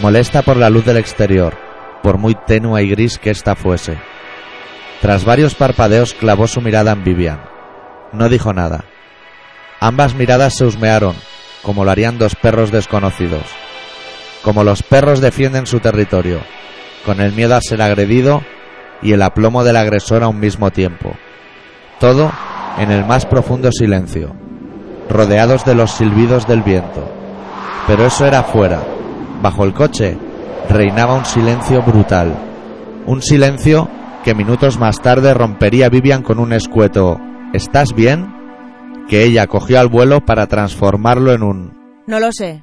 molesta 0.00 0.40
por 0.40 0.56
la 0.56 0.70
luz 0.70 0.86
del 0.86 0.96
exterior, 0.96 1.58
por 2.02 2.16
muy 2.16 2.34
tenue 2.46 2.82
y 2.84 2.88
gris 2.88 3.18
que 3.18 3.28
ésta 3.28 3.54
fuese. 3.54 3.98
Tras 5.02 5.26
varios 5.26 5.54
parpadeos 5.54 6.14
clavó 6.14 6.46
su 6.46 6.62
mirada 6.62 6.92
en 6.92 7.04
Vivian. 7.04 7.42
No 8.14 8.30
dijo 8.30 8.54
nada. 8.54 8.86
Ambas 9.78 10.14
miradas 10.14 10.56
se 10.56 10.64
husmearon, 10.64 11.16
como 11.60 11.84
lo 11.84 11.90
harían 11.90 12.16
dos 12.16 12.34
perros 12.34 12.72
desconocidos. 12.72 13.44
Como 14.42 14.64
los 14.64 14.82
perros 14.82 15.20
defienden 15.20 15.66
su 15.66 15.80
territorio, 15.80 16.40
con 17.04 17.20
el 17.20 17.34
miedo 17.34 17.56
a 17.56 17.60
ser 17.60 17.82
agredido 17.82 18.42
y 19.02 19.12
el 19.12 19.20
aplomo 19.20 19.64
del 19.64 19.76
agresor 19.76 20.22
a 20.22 20.28
un 20.28 20.40
mismo 20.40 20.70
tiempo. 20.70 21.14
Todo 22.00 22.30
en 22.78 22.90
el 22.90 23.04
más 23.04 23.26
profundo 23.26 23.72
silencio, 23.72 24.32
rodeados 25.08 25.64
de 25.64 25.74
los 25.74 25.90
silbidos 25.92 26.46
del 26.46 26.62
viento. 26.62 27.08
Pero 27.86 28.06
eso 28.06 28.26
era 28.26 28.40
afuera. 28.40 28.82
Bajo 29.42 29.64
el 29.64 29.72
coche 29.72 30.16
reinaba 30.68 31.14
un 31.14 31.24
silencio 31.24 31.82
brutal. 31.82 32.34
Un 33.06 33.22
silencio 33.22 33.88
que 34.22 34.34
minutos 34.34 34.78
más 34.78 35.00
tarde 35.00 35.32
rompería 35.34 35.88
Vivian 35.88 36.22
con 36.22 36.38
un 36.38 36.52
escueto 36.52 37.18
¿Estás 37.54 37.94
bien? 37.94 38.34
que 39.08 39.24
ella 39.24 39.46
cogió 39.46 39.80
al 39.80 39.88
vuelo 39.88 40.20
para 40.20 40.46
transformarlo 40.46 41.32
en 41.32 41.42
un 41.42 41.72
No 42.06 42.20
lo 42.20 42.30
sé. 42.30 42.62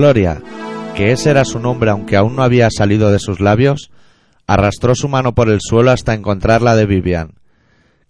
Gloria, 0.00 0.40
que 0.96 1.12
ese 1.12 1.28
era 1.28 1.44
su 1.44 1.58
nombre 1.58 1.90
aunque 1.90 2.16
aún 2.16 2.34
no 2.34 2.42
había 2.42 2.70
salido 2.70 3.12
de 3.12 3.18
sus 3.18 3.38
labios, 3.38 3.90
arrastró 4.46 4.94
su 4.94 5.08
mano 5.10 5.34
por 5.34 5.50
el 5.50 5.58
suelo 5.60 5.90
hasta 5.90 6.14
encontrar 6.14 6.62
la 6.62 6.74
de 6.74 6.86
Vivian. 6.86 7.34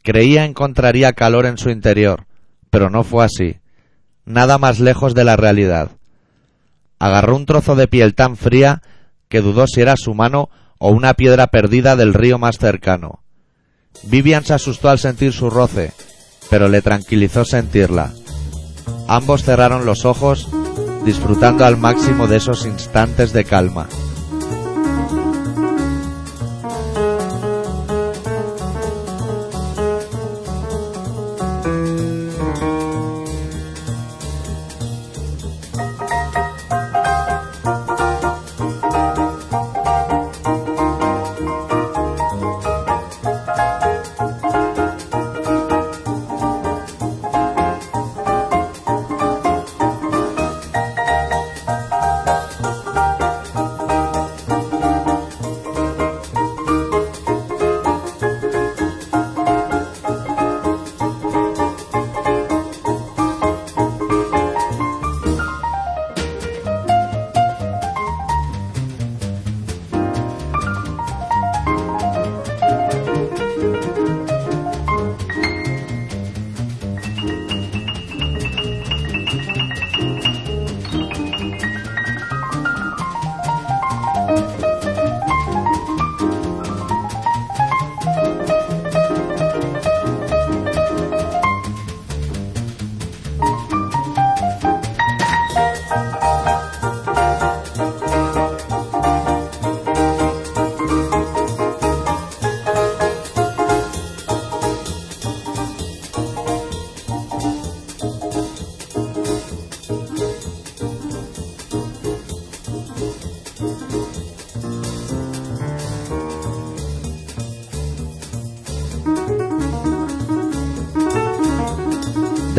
Creía 0.05 0.44
encontraría 0.44 1.14
calor 1.14 1.46
en 1.46 1.59
su 1.59 1.68
interior, 1.68 2.26
pero 2.70 2.90
no 2.90 3.03
fue 3.03 3.24
así. 3.24 3.59
Nada 4.24 4.57
más 4.57 4.79
lejos 4.79 5.16
de 5.16 5.24
la 5.24 5.35
realidad. 5.35 5.90
Agarró 7.00 7.35
un 7.35 7.44
trozo 7.44 7.74
de 7.74 7.88
piel 7.88 8.14
tan 8.14 8.37
fría 8.37 8.83
que 9.29 9.40
dudó 9.40 9.66
si 9.66 9.81
era 9.81 9.96
su 9.96 10.14
mano 10.14 10.48
o 10.79 10.92
una 10.92 11.14
piedra 11.14 11.48
perdida 11.48 11.96
del 11.96 12.14
río 12.14 12.38
más 12.38 12.59
cercano. 12.59 13.24
Vivian 14.05 14.44
se 14.44 14.55
asustó 14.55 14.90
al 14.90 15.00
sentir 15.00 15.33
su 15.33 15.50
roce, 15.50 15.92
pero 16.50 16.68
le 16.68 16.83
tranquilizó 16.83 17.44
sentirla. 17.44 18.12
Ambos 19.09 19.42
cerraron 19.42 19.87
los 19.87 20.05
ojos, 20.05 20.48
disfrutando 21.04 21.64
al 21.64 21.76
máximo 21.76 22.26
de 22.26 22.36
esos 22.36 22.66
instantes 22.66 23.32
de 23.32 23.44
calma. 23.44 23.86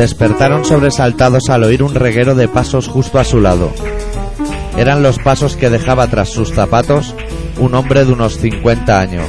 Despertaron 0.02 0.64
sobresaltados 0.64 1.48
al 1.48 1.62
oír 1.62 1.80
un 1.84 1.94
reguero 1.94 2.34
de 2.34 2.48
pasos 2.48 2.88
justo 2.88 3.20
a 3.20 3.24
su 3.24 3.40
lado. 3.40 3.72
Eran 4.76 5.00
los 5.00 5.20
pasos 5.20 5.56
que 5.56 5.70
dejaba 5.70 6.08
tras 6.08 6.28
sus 6.28 6.52
zapatos 6.52 7.14
un 7.60 7.72
hombre 7.76 8.04
de 8.04 8.12
unos 8.12 8.36
50 8.38 8.98
años. 8.98 9.28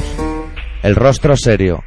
El 0.82 0.96
rostro 0.96 1.36
serio, 1.36 1.84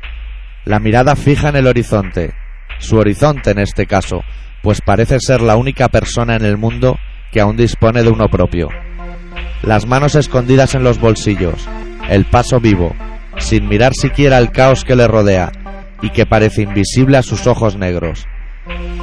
la 0.63 0.79
mirada 0.79 1.17
fija 1.17 1.49
en 1.49 1.57
el 1.57 1.67
horizonte, 1.67 2.33
su 2.79 2.95
horizonte 2.95 3.51
en 3.51 3.59
este 3.59 3.87
caso, 3.87 4.21
pues 4.63 4.79
parece 4.79 5.19
ser 5.19 5.41
la 5.41 5.57
única 5.57 5.89
persona 5.89 6.37
en 6.37 6.45
el 6.45 6.55
mundo 6.55 6.97
que 7.33 7.41
aún 7.41 7.57
dispone 7.57 8.03
de 8.03 8.09
uno 8.09 8.29
propio. 8.29 8.69
Las 9.63 9.85
manos 9.85 10.15
escondidas 10.15 10.75
en 10.75 10.85
los 10.85 10.97
bolsillos, 10.97 11.67
el 12.07 12.23
paso 12.23 12.61
vivo, 12.61 12.95
sin 13.37 13.67
mirar 13.67 13.91
siquiera 13.93 14.37
el 14.37 14.51
caos 14.51 14.85
que 14.85 14.95
le 14.95 15.09
rodea 15.09 15.51
y 16.01 16.11
que 16.11 16.25
parece 16.25 16.61
invisible 16.61 17.17
a 17.17 17.21
sus 17.21 17.47
ojos 17.47 17.75
negros. 17.75 18.25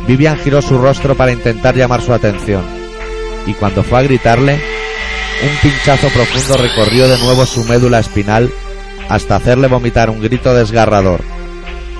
Vivian 0.07 0.39
giró 0.39 0.61
su 0.63 0.79
rostro 0.79 1.15
para 1.15 1.33
intentar 1.33 1.77
llamar 1.77 2.03
su 2.03 2.13
atención, 2.13 2.63
y 3.47 3.55
cuando 3.55 3.83
fue 3.83 3.99
a 3.99 4.03
gritarle, 4.03 4.61
un 5.43 5.57
pinchazo 5.63 6.09
profundo 6.09 6.57
recorrió 6.57 7.09
de 7.09 7.19
nuevo 7.19 7.47
su 7.47 7.65
médula 7.65 7.99
espinal 7.99 8.51
hasta 9.09 9.37
hacerle 9.37 9.69
vomitar 9.69 10.11
un 10.11 10.21
grito 10.21 10.55
desgarrador, 10.55 11.21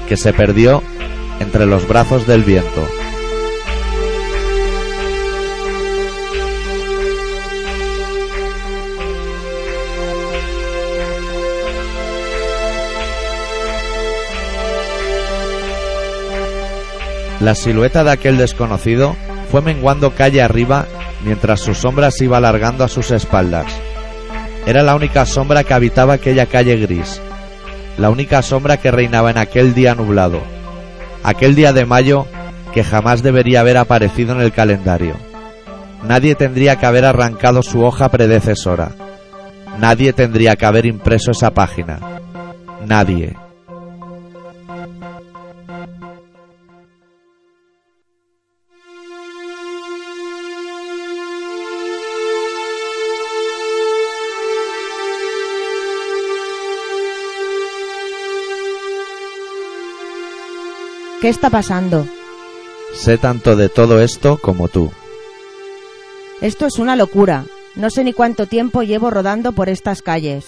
que 0.09 0.17
se 0.17 0.33
perdió 0.33 0.83
entre 1.41 1.67
los 1.67 1.87
brazos 1.89 2.27
del 2.27 2.45
viento. 2.45 2.87
La 17.45 17.55
silueta 17.55 18.05
de 18.05 18.11
aquel 18.11 18.39
desconocido 18.39 19.15
fue 19.51 19.61
menguando 19.61 20.13
calle 20.13 20.41
arriba 20.41 20.87
mientras 21.27 21.61
su 21.61 21.75
sombra 21.75 22.11
se 22.11 22.25
iba 22.25 22.39
alargando 22.39 22.85
a 22.85 22.89
sus 22.89 23.11
espaldas. 23.11 23.67
Era 24.65 24.83
la 24.83 24.95
única 24.95 25.27
sombra 25.27 25.63
que 25.63 25.75
habitaba 25.75 26.15
aquella 26.15 26.47
calle 26.47 26.79
gris, 26.79 27.21
la 27.99 28.09
única 28.09 28.41
sombra 28.41 28.79
que 28.79 28.91
reinaba 28.91 29.31
en 29.31 29.37
aquel 29.37 29.75
día 29.75 29.95
nublado, 29.95 30.41
aquel 31.23 31.55
día 31.55 31.75
de 31.75 31.85
mayo 31.85 32.27
que 32.73 32.83
jamás 32.83 33.23
debería 33.23 33.61
haber 33.61 33.77
aparecido 33.77 34.33
en 34.33 34.41
el 34.41 34.51
calendario. 34.51 35.15
Nadie 36.03 36.37
tendría 36.37 36.77
que 36.77 36.87
haber 36.87 37.05
arrancado 37.05 37.63
su 37.63 37.85
hoja 37.85 38.09
predecesora. 38.09 38.93
Nadie 39.79 40.15
tendría 40.15 40.57
que 40.57 40.65
haber 40.65 40.87
impreso 40.87 41.33
esa 41.33 41.51
página. 41.51 41.99
Nadie. 42.87 43.37
¿Qué 61.21 61.29
está 61.29 61.51
pasando? 61.51 62.07
Sé 62.95 63.19
tanto 63.19 63.57
de 63.57 63.69
todo 63.69 64.01
esto 64.01 64.39
como 64.39 64.69
tú. 64.69 64.93
Esto 66.41 66.67
es 66.67 66.79
una 66.79 66.97
locura. 66.97 67.45
No 67.75 67.91
sé 67.91 68.05
ni 68.05 68.13
cuánto 68.13 68.47
tiempo 68.47 68.83
llevo 68.83 69.11
rodando 69.11 69.53
por 69.53 69.69
estas 69.69 70.03
calles, 70.03 70.47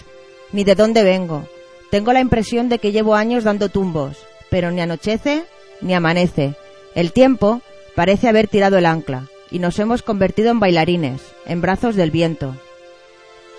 ni 0.53 0.63
de 0.63 0.75
dónde 0.75 1.03
vengo. 1.03 1.49
Tengo 1.91 2.13
la 2.13 2.21
impresión 2.21 2.69
de 2.69 2.79
que 2.79 2.93
llevo 2.93 3.15
años 3.15 3.45
dando 3.45 3.69
tumbos, 3.69 4.19
pero 4.51 4.71
ni 4.71 4.81
anochece 4.81 5.45
ni 5.81 5.95
amanece. 5.95 6.55
El 6.95 7.13
tiempo 7.13 7.63
parece 7.95 8.29
haber 8.29 8.49
tirado 8.49 8.79
el 8.79 8.87
ancla, 8.87 9.27
y 9.51 9.59
nos 9.59 9.79
hemos 9.79 10.03
convertido 10.03 10.51
en 10.51 10.61
bailarines, 10.61 11.21
en 11.47 11.61
brazos 11.61 11.97
del 11.97 12.11
viento. 12.11 12.55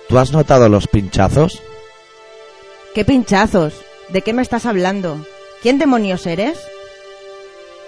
¿Tú 0.08 0.18
has 0.18 0.32
notado 0.32 0.68
los 0.68 0.86
pinchazos? 0.88 1.60
¿Qué 2.94 3.04
pinchazos? 3.04 3.74
¿De 4.08 4.22
qué 4.22 4.32
me 4.32 4.42
estás 4.42 4.64
hablando? 4.64 5.24
¿Quién 5.62 5.78
demonios 5.78 6.26
eres? 6.26 6.58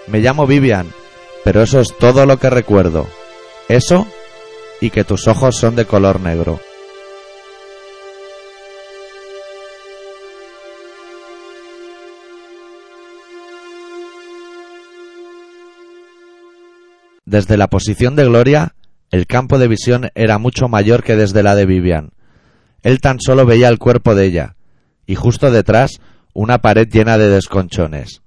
Me 0.07 0.19
llamo 0.19 0.47
Vivian, 0.47 0.87
pero 1.43 1.61
eso 1.61 1.79
es 1.79 1.95
todo 1.97 2.25
lo 2.25 2.37
que 2.37 2.49
recuerdo. 2.49 3.07
Eso 3.69 4.07
y 4.81 4.89
que 4.89 5.03
tus 5.03 5.27
ojos 5.27 5.55
son 5.55 5.75
de 5.75 5.85
color 5.85 6.19
negro. 6.19 6.59
Desde 17.25 17.55
la 17.55 17.67
posición 17.67 18.17
de 18.17 18.25
Gloria, 18.25 18.75
el 19.09 19.25
campo 19.25 19.57
de 19.57 19.69
visión 19.69 20.09
era 20.15 20.37
mucho 20.37 20.67
mayor 20.67 21.03
que 21.03 21.15
desde 21.15 21.43
la 21.43 21.55
de 21.55 21.65
Vivian. 21.65 22.11
Él 22.81 22.99
tan 22.99 23.21
solo 23.21 23.45
veía 23.45 23.69
el 23.69 23.77
cuerpo 23.77 24.15
de 24.15 24.25
ella, 24.25 24.55
y 25.05 25.15
justo 25.15 25.51
detrás 25.51 26.01
una 26.33 26.57
pared 26.57 26.89
llena 26.89 27.17
de 27.17 27.29
desconchones. 27.29 28.20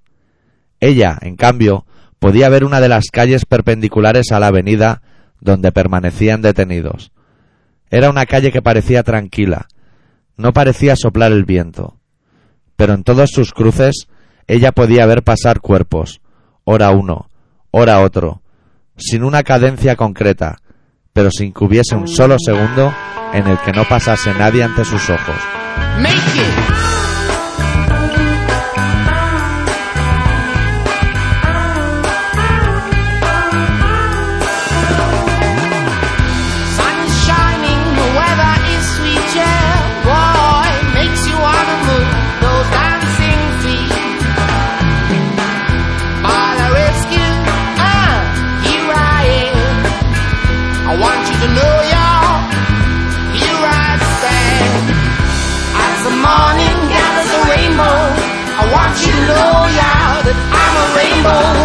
Ella, 0.84 1.16
en 1.22 1.36
cambio, 1.36 1.86
podía 2.18 2.50
ver 2.50 2.62
una 2.62 2.78
de 2.78 2.90
las 2.90 3.06
calles 3.10 3.46
perpendiculares 3.46 4.32
a 4.32 4.38
la 4.38 4.48
avenida 4.48 5.00
donde 5.40 5.72
permanecían 5.72 6.42
detenidos. 6.42 7.10
Era 7.88 8.10
una 8.10 8.26
calle 8.26 8.52
que 8.52 8.60
parecía 8.60 9.02
tranquila, 9.02 9.66
no 10.36 10.52
parecía 10.52 10.94
soplar 10.94 11.32
el 11.32 11.46
viento, 11.46 11.96
pero 12.76 12.92
en 12.92 13.02
todos 13.02 13.30
sus 13.30 13.54
cruces 13.54 14.08
ella 14.46 14.72
podía 14.72 15.06
ver 15.06 15.22
pasar 15.22 15.60
cuerpos, 15.60 16.20
ora 16.64 16.90
uno, 16.90 17.30
ora 17.70 18.02
otro, 18.02 18.42
sin 18.98 19.24
una 19.24 19.42
cadencia 19.42 19.96
concreta, 19.96 20.58
pero 21.14 21.30
sin 21.30 21.54
que 21.54 21.64
hubiese 21.64 21.96
un 21.96 22.08
solo 22.08 22.36
segundo 22.38 22.92
en 23.32 23.46
el 23.46 23.56
que 23.60 23.72
no 23.72 23.84
pasase 23.88 24.34
nadie 24.34 24.62
ante 24.62 24.84
sus 24.84 25.08
ojos. 25.08 25.40
Know, 59.28 59.68
y'all, 59.72 60.20
that 60.24 60.36
I'm 60.52 60.74
a 60.76 60.84
rainbow 60.96 61.63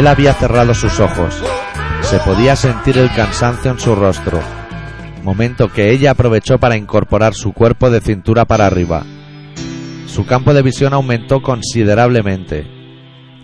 Él 0.00 0.06
había 0.06 0.32
cerrado 0.32 0.72
sus 0.72 0.98
ojos. 0.98 1.42
Se 2.00 2.18
podía 2.20 2.56
sentir 2.56 2.96
el 2.96 3.12
cansancio 3.12 3.70
en 3.70 3.78
su 3.78 3.94
rostro, 3.94 4.40
momento 5.22 5.70
que 5.70 5.90
ella 5.90 6.12
aprovechó 6.12 6.56
para 6.56 6.78
incorporar 6.78 7.34
su 7.34 7.52
cuerpo 7.52 7.90
de 7.90 8.00
cintura 8.00 8.46
para 8.46 8.64
arriba. 8.64 9.04
Su 10.06 10.24
campo 10.24 10.54
de 10.54 10.62
visión 10.62 10.94
aumentó 10.94 11.42
considerablemente. 11.42 12.66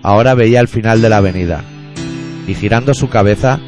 Ahora 0.03 0.33
veía 0.33 0.61
el 0.61 0.69
final 0.69 1.03
de 1.03 1.11
la 1.11 1.19
avenida, 1.19 1.62
y 2.47 2.55
girando 2.55 2.95
su 2.95 3.11
cabeza, 3.11 3.61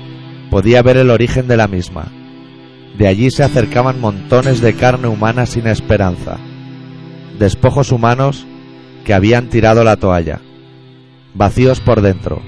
podía 0.51 0.81
ver 0.81 0.96
el 0.96 1.11
origen 1.11 1.46
de 1.46 1.59
la 1.59 1.68
misma. 1.68 2.07
De 2.96 3.07
allí 3.07 3.31
se 3.31 3.44
acercaban 3.44 4.01
montones 4.01 4.62
de 4.62 4.72
carne 4.72 5.09
humana 5.09 5.44
sin 5.44 5.66
esperanza, 5.66 6.38
despojos 7.38 7.92
humanos 7.92 8.46
que 9.05 9.12
habían 9.12 9.51
tirado 9.51 9.85
la 9.85 9.96
toalla, 9.96 10.40
vacíos 11.35 11.81
por 11.81 12.01
dentro, 12.01 12.40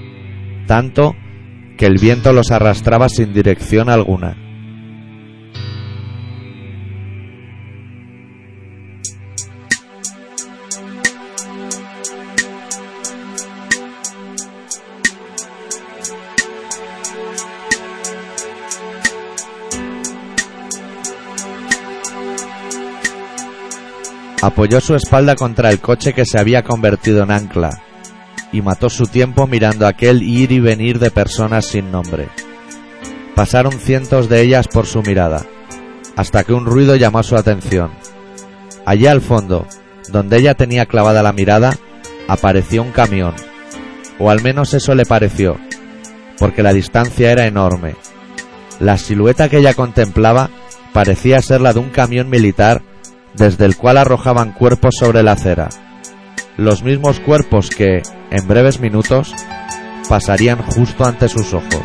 tanto 0.71 1.17
que 1.77 1.85
el 1.85 1.97
viento 1.97 2.31
los 2.31 2.49
arrastraba 2.49 3.09
sin 3.09 3.33
dirección 3.33 3.89
alguna. 3.89 4.37
Apoyó 24.41 24.79
su 24.79 24.95
espalda 24.95 25.35
contra 25.35 25.69
el 25.69 25.81
coche 25.81 26.13
que 26.13 26.23
se 26.25 26.39
había 26.39 26.63
convertido 26.63 27.23
en 27.23 27.31
ancla 27.31 27.90
y 28.51 28.61
mató 28.61 28.89
su 28.89 29.05
tiempo 29.05 29.47
mirando 29.47 29.87
aquel 29.87 30.23
ir 30.23 30.51
y 30.51 30.59
venir 30.59 30.99
de 30.99 31.11
personas 31.11 31.65
sin 31.65 31.91
nombre. 31.91 32.29
Pasaron 33.35 33.73
cientos 33.73 34.29
de 34.29 34.41
ellas 34.41 34.67
por 34.67 34.85
su 34.85 35.01
mirada, 35.01 35.45
hasta 36.15 36.43
que 36.43 36.53
un 36.53 36.65
ruido 36.65 36.95
llamó 36.95 37.23
su 37.23 37.35
atención. 37.35 37.91
Allá 38.85 39.11
al 39.11 39.21
fondo, 39.21 39.67
donde 40.09 40.37
ella 40.37 40.55
tenía 40.55 40.85
clavada 40.85 41.23
la 41.23 41.33
mirada, 41.33 41.77
apareció 42.27 42.83
un 42.83 42.91
camión, 42.91 43.33
o 44.19 44.29
al 44.29 44.41
menos 44.41 44.73
eso 44.73 44.95
le 44.95 45.05
pareció, 45.05 45.57
porque 46.37 46.63
la 46.63 46.73
distancia 46.73 47.31
era 47.31 47.45
enorme. 47.45 47.95
La 48.79 48.97
silueta 48.97 49.47
que 49.49 49.57
ella 49.57 49.73
contemplaba 49.73 50.49
parecía 50.93 51.41
ser 51.41 51.61
la 51.61 51.73
de 51.73 51.79
un 51.79 51.89
camión 51.89 52.29
militar 52.29 52.81
desde 53.33 53.65
el 53.65 53.77
cual 53.77 53.97
arrojaban 53.97 54.51
cuerpos 54.51 54.95
sobre 54.99 55.23
la 55.23 55.33
acera. 55.33 55.69
Los 56.61 56.83
mismos 56.83 57.19
cuerpos 57.19 57.71
que, 57.71 58.03
en 58.29 58.47
breves 58.47 58.79
minutos, 58.79 59.33
pasarían 60.07 60.61
justo 60.61 61.03
ante 61.03 61.27
sus 61.27 61.55
ojos. 61.55 61.81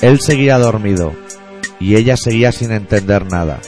Él 0.00 0.18
seguía 0.18 0.56
dormido 0.56 1.12
y 1.78 1.96
ella 1.96 2.16
seguía 2.16 2.52
sin 2.52 2.72
entender 2.72 3.30
nada. 3.30 3.60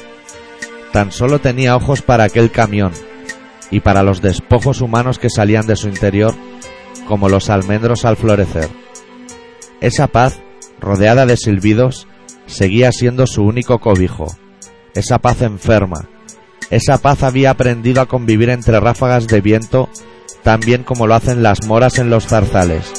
Tan 0.92 1.10
solo 1.10 1.40
tenía 1.40 1.76
ojos 1.76 2.02
para 2.02 2.24
aquel 2.24 2.50
camión 2.50 2.92
y 3.70 3.80
para 3.80 4.02
los 4.02 4.20
despojos 4.20 4.80
humanos 4.80 5.18
que 5.18 5.30
salían 5.30 5.66
de 5.66 5.76
su 5.76 5.88
interior 5.88 6.34
como 7.06 7.28
los 7.28 7.50
almendros 7.50 8.04
al 8.04 8.16
florecer. 8.16 8.68
Esa 9.80 10.06
paz, 10.06 10.40
rodeada 10.80 11.26
de 11.26 11.36
silbidos, 11.36 12.06
seguía 12.46 12.92
siendo 12.92 13.26
su 13.26 13.42
único 13.42 13.78
cobijo. 13.78 14.26
Esa 14.94 15.18
paz 15.18 15.42
enferma. 15.42 16.08
Esa 16.70 16.98
paz 16.98 17.22
había 17.22 17.50
aprendido 17.50 18.02
a 18.02 18.06
convivir 18.06 18.50
entre 18.50 18.78
ráfagas 18.78 19.26
de 19.26 19.40
viento 19.40 19.88
tan 20.42 20.60
bien 20.60 20.82
como 20.84 21.06
lo 21.06 21.14
hacen 21.14 21.42
las 21.42 21.66
moras 21.66 21.98
en 21.98 22.10
los 22.10 22.26
zarzales. 22.26 22.92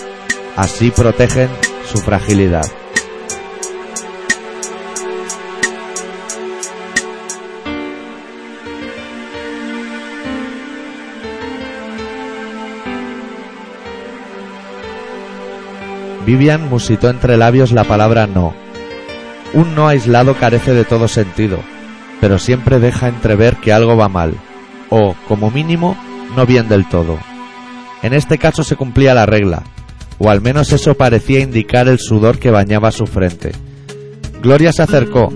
Así 0.56 0.92
protegen 0.92 1.50
su 1.86 1.98
fragilidad. 2.00 2.66
Vivian 16.26 16.70
musitó 16.70 17.10
entre 17.10 17.38
labios 17.38 17.72
la 17.72 17.84
palabra 17.84 18.28
no. 18.28 18.54
Un 19.54 19.76
no 19.76 19.88
aislado 19.88 20.36
carece 20.36 20.74
de 20.74 20.86
todo 20.86 21.08
sentido, 21.08 21.60
pero 22.22 22.40
siempre 22.40 22.80
deja 22.80 23.08
entrever 23.08 23.58
que 23.58 23.74
algo 23.74 23.98
va 23.98 24.10
mal, 24.10 24.34
o, 24.90 25.16
como 25.28 25.52
mínimo, 25.52 25.98
no 26.36 26.46
bien 26.46 26.70
del 26.70 26.88
todo. 26.88 27.20
En 28.02 28.14
este 28.14 28.38
caso 28.38 28.64
se 28.64 28.76
cumplía 28.76 29.14
la 29.14 29.26
regla, 29.26 29.64
o 30.18 30.30
al 30.30 30.42
menos 30.42 30.72
eso 30.72 30.96
parecía 30.96 31.40
indicar 31.40 31.88
el 31.88 32.00
sudor 32.00 32.40
que 32.40 32.52
bañaba 32.52 32.92
su 32.92 33.06
frente. 33.06 33.52
Gloria 34.42 34.72
se 34.74 34.82
acercó 34.82 35.32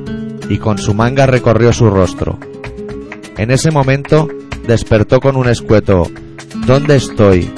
y 0.49 0.57
con 0.57 0.77
su 0.77 0.93
manga 0.93 1.25
recorrió 1.25 1.73
su 1.73 1.89
rostro. 1.89 2.39
En 3.37 3.51
ese 3.51 3.71
momento 3.71 4.27
despertó 4.65 5.19
con 5.19 5.35
un 5.35 5.47
escueto 5.47 6.09
¿Dónde 6.65 6.95
estoy? 6.95 7.49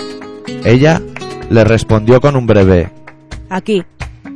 Ella 0.64 1.02
le 1.50 1.64
respondió 1.64 2.20
con 2.20 2.36
un 2.36 2.46
breve 2.46 2.92
Aquí. 3.50 3.84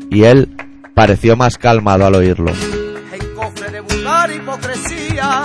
y 0.09 0.23
él 0.23 0.49
pareció 0.93 1.35
más 1.35 1.57
calmado 1.57 2.05
al 2.05 2.15
oírlo. 2.15 2.51
En 2.51 3.35
cofre 3.35 3.69
de 3.71 3.79
vulgar 3.79 4.31
hipocresía, 4.31 5.43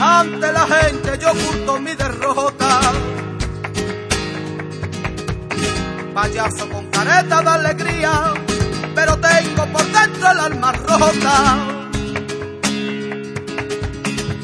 ante 0.00 0.52
la 0.52 0.66
gente 0.66 1.18
yo 1.20 1.30
oculto 1.30 1.80
mi 1.80 1.94
derrota. 1.94 2.80
Payaso 6.14 6.68
con 6.68 6.86
careta 6.86 7.42
de 7.42 7.48
alegría, 7.48 8.34
pero 8.94 9.16
tengo 9.18 9.66
por 9.66 9.84
dentro 9.84 10.32
el 10.32 10.38
alma 10.38 10.72
rota. 10.72 11.56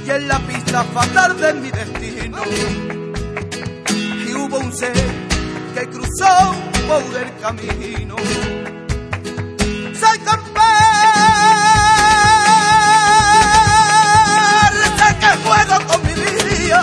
Y 0.07 0.11
en 0.11 0.29
la 0.29 0.39
pista 0.39 0.83
fatal 0.85 1.39
de 1.39 1.55
mi 1.55 1.71
destino, 1.71 2.39
y 4.27 4.35
hubo 4.35 4.59
un 4.59 4.73
ser 4.73 5.28
que 5.75 5.87
cruzó 5.89 6.55
por 6.87 7.03
el 7.21 7.31
camino. 7.41 8.17
Soy 10.01 10.19
campeón, 10.21 10.65
sé 14.99 15.09
que 15.21 15.31
juego 15.45 15.77
con 15.87 16.01
mi 16.07 16.15
vida, 16.15 16.83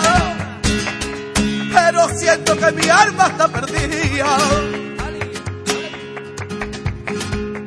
pero 1.72 2.08
siento 2.18 2.56
que 2.56 2.72
mi 2.72 2.88
alma 2.88 3.26
está 3.26 3.48
perdida. 3.48 4.38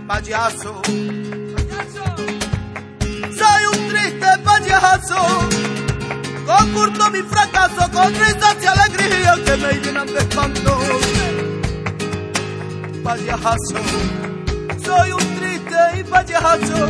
Payaso, 0.08 0.82
soy 3.40 3.62
un 3.74 3.90
triste 3.90 4.28
payaso, 4.44 5.20
concurto 6.50 7.12
mi 7.12 7.22
fracaso 7.22 7.92
con 7.92 8.12
risas 8.14 8.58
y 8.62 8.66
alegría 8.66 9.36
que 9.46 9.58
me 9.58 9.74
llenan 9.74 10.08
de 10.08 10.20
espanto. 10.20 10.80
Payaso, 13.04 13.80
soy 14.84 15.12
un 15.12 15.26
triste 15.38 15.80
y 16.00 16.04
payaso 16.04 16.88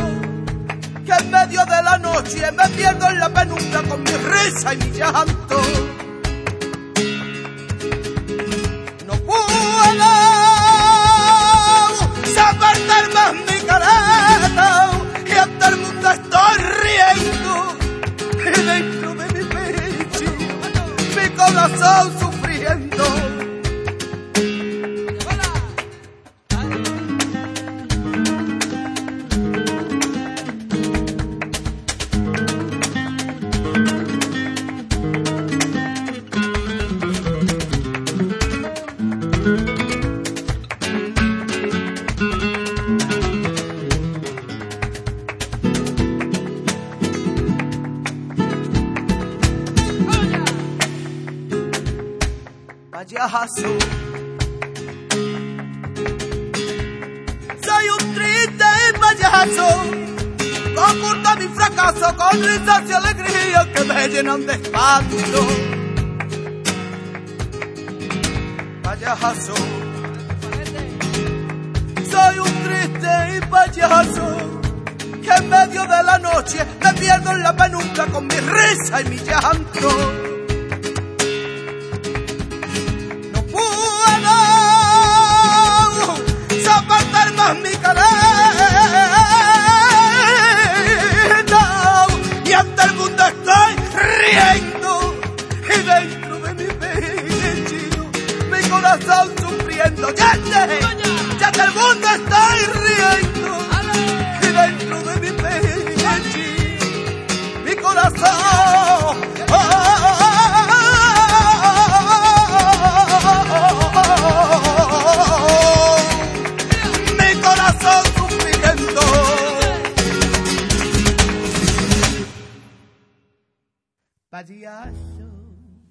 que 1.04 1.12
en 1.12 1.30
medio 1.30 1.64
de 1.66 1.82
la 1.82 1.98
noche 1.98 2.50
me 2.52 2.68
pierdo 2.70 3.06
en 3.08 3.18
la 3.18 3.28
penumbra 3.28 3.82
con 3.82 4.02
mi 4.02 4.12
risa 4.12 4.74
y 4.74 4.76
mi 4.78 4.90
llanto. 4.96 5.60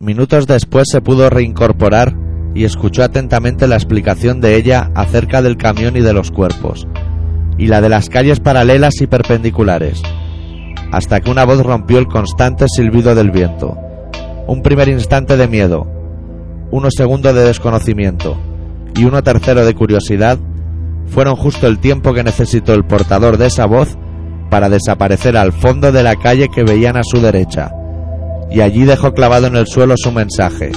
Minutos 0.01 0.47
después 0.47 0.87
se 0.89 1.01
pudo 1.01 1.29
reincorporar 1.29 2.15
y 2.55 2.63
escuchó 2.63 3.03
atentamente 3.03 3.67
la 3.67 3.75
explicación 3.75 4.39
de 4.39 4.55
ella 4.55 4.91
acerca 4.95 5.41
del 5.41 5.57
camión 5.57 5.97
y 5.97 5.99
de 5.99 6.13
los 6.13 6.31
cuerpos, 6.31 6.87
y 7.57 7.67
la 7.67 7.81
de 7.81 7.89
las 7.89 8.07
calles 8.07 8.39
paralelas 8.39 9.01
y 9.01 9.07
perpendiculares, 9.07 10.01
hasta 10.93 11.19
que 11.19 11.29
una 11.29 11.43
voz 11.43 11.65
rompió 11.65 11.99
el 11.99 12.07
constante 12.07 12.67
silbido 12.69 13.13
del 13.13 13.29
viento. 13.29 13.77
Un 14.47 14.61
primer 14.61 14.87
instante 14.87 15.35
de 15.35 15.49
miedo, 15.49 15.85
uno 16.71 16.87
segundo 16.91 17.33
de 17.33 17.43
desconocimiento 17.43 18.37
y 18.95 19.03
uno 19.03 19.21
tercero 19.21 19.65
de 19.65 19.75
curiosidad 19.75 20.39
fueron 21.07 21.35
justo 21.35 21.67
el 21.67 21.79
tiempo 21.79 22.13
que 22.13 22.23
necesitó 22.23 22.73
el 22.73 22.85
portador 22.85 23.35
de 23.35 23.47
esa 23.47 23.65
voz 23.65 23.97
para 24.49 24.69
desaparecer 24.69 25.35
al 25.35 25.51
fondo 25.51 25.91
de 25.91 26.03
la 26.03 26.15
calle 26.15 26.47
que 26.47 26.63
veían 26.63 26.95
a 26.95 27.03
su 27.03 27.19
derecha, 27.19 27.73
y 28.51 28.61
allí 28.61 28.85
dejó 28.85 29.13
clavado 29.13 29.47
en 29.47 29.55
el 29.55 29.67
suelo 29.67 29.95
su 29.97 30.11
mensaje. 30.11 30.71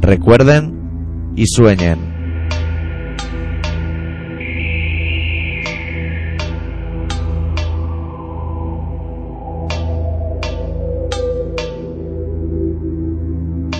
Recuerden 0.00 1.32
y 1.36 1.46
sueñen. 1.46 1.98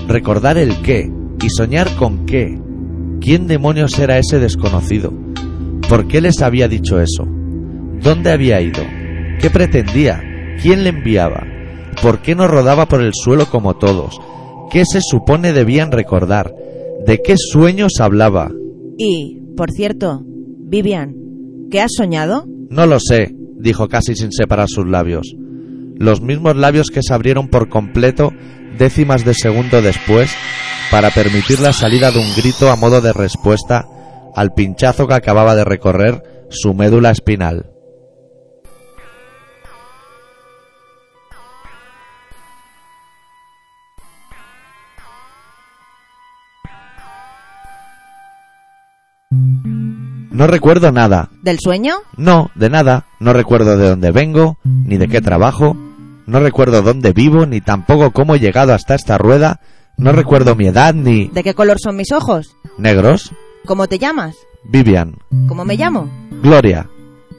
Recordar 0.06 0.56
el 0.56 0.80
qué 0.82 1.10
y 1.42 1.50
soñar 1.50 1.94
con 1.96 2.24
qué. 2.24 2.58
¿Quién 3.20 3.46
demonios 3.46 3.98
era 3.98 4.18
ese 4.18 4.38
desconocido? 4.38 5.12
¿Por 5.88 6.08
qué 6.08 6.20
les 6.20 6.40
había 6.40 6.68
dicho 6.68 7.00
eso? 7.00 7.26
¿Dónde 8.02 8.30
había 8.30 8.60
ido? 8.60 8.82
¿Qué 9.40 9.50
pretendía? 9.50 10.22
¿Quién 10.62 10.82
le 10.82 10.90
enviaba? 10.90 11.57
¿Por 12.02 12.22
qué 12.22 12.34
no 12.34 12.46
rodaba 12.46 12.86
por 12.86 13.02
el 13.02 13.12
suelo 13.12 13.46
como 13.46 13.76
todos? 13.76 14.20
¿Qué 14.70 14.84
se 14.84 15.00
supone 15.00 15.52
debían 15.52 15.90
recordar? 15.90 16.54
¿De 17.04 17.20
qué 17.22 17.34
sueños 17.36 17.94
hablaba? 18.00 18.50
Y, 18.96 19.40
por 19.56 19.72
cierto, 19.72 20.22
Vivian, 20.24 21.14
¿qué 21.70 21.80
has 21.80 21.92
soñado? 21.96 22.44
No 22.70 22.86
lo 22.86 23.00
sé, 23.00 23.34
dijo 23.56 23.88
casi 23.88 24.14
sin 24.14 24.30
separar 24.32 24.68
sus 24.68 24.86
labios. 24.86 25.34
Los 25.96 26.20
mismos 26.20 26.56
labios 26.56 26.90
que 26.90 27.02
se 27.02 27.12
abrieron 27.12 27.48
por 27.48 27.68
completo 27.68 28.30
décimas 28.78 29.24
de 29.24 29.34
segundo 29.34 29.82
después 29.82 30.30
para 30.90 31.10
permitir 31.10 31.58
la 31.60 31.72
salida 31.72 32.12
de 32.12 32.20
un 32.20 32.34
grito 32.36 32.70
a 32.70 32.76
modo 32.76 33.00
de 33.00 33.12
respuesta 33.12 33.86
al 34.36 34.52
pinchazo 34.52 35.08
que 35.08 35.14
acababa 35.14 35.56
de 35.56 35.64
recorrer 35.64 36.22
su 36.50 36.74
médula 36.74 37.10
espinal. 37.10 37.72
No 50.38 50.46
recuerdo 50.46 50.92
nada. 50.92 51.30
¿Del 51.42 51.58
sueño? 51.58 51.94
No, 52.16 52.52
de 52.54 52.70
nada. 52.70 53.06
No 53.18 53.32
recuerdo 53.32 53.76
de 53.76 53.88
dónde 53.88 54.12
vengo, 54.12 54.56
ni 54.62 54.96
de 54.96 55.08
qué 55.08 55.20
trabajo. 55.20 55.76
No 56.26 56.38
recuerdo 56.38 56.80
dónde 56.80 57.12
vivo, 57.12 57.44
ni 57.44 57.60
tampoco 57.60 58.12
cómo 58.12 58.36
he 58.36 58.38
llegado 58.38 58.72
hasta 58.72 58.94
esta 58.94 59.18
rueda. 59.18 59.58
No 59.96 60.12
recuerdo 60.12 60.54
mi 60.54 60.68
edad, 60.68 60.94
ni... 60.94 61.26
¿De 61.26 61.42
qué 61.42 61.54
color 61.54 61.78
son 61.82 61.96
mis 61.96 62.12
ojos? 62.12 62.54
¿Negros? 62.78 63.32
¿Cómo 63.66 63.88
te 63.88 63.98
llamas? 63.98 64.36
Vivian. 64.62 65.16
¿Cómo 65.48 65.64
me 65.64 65.76
llamo? 65.76 66.08
Gloria. 66.40 66.88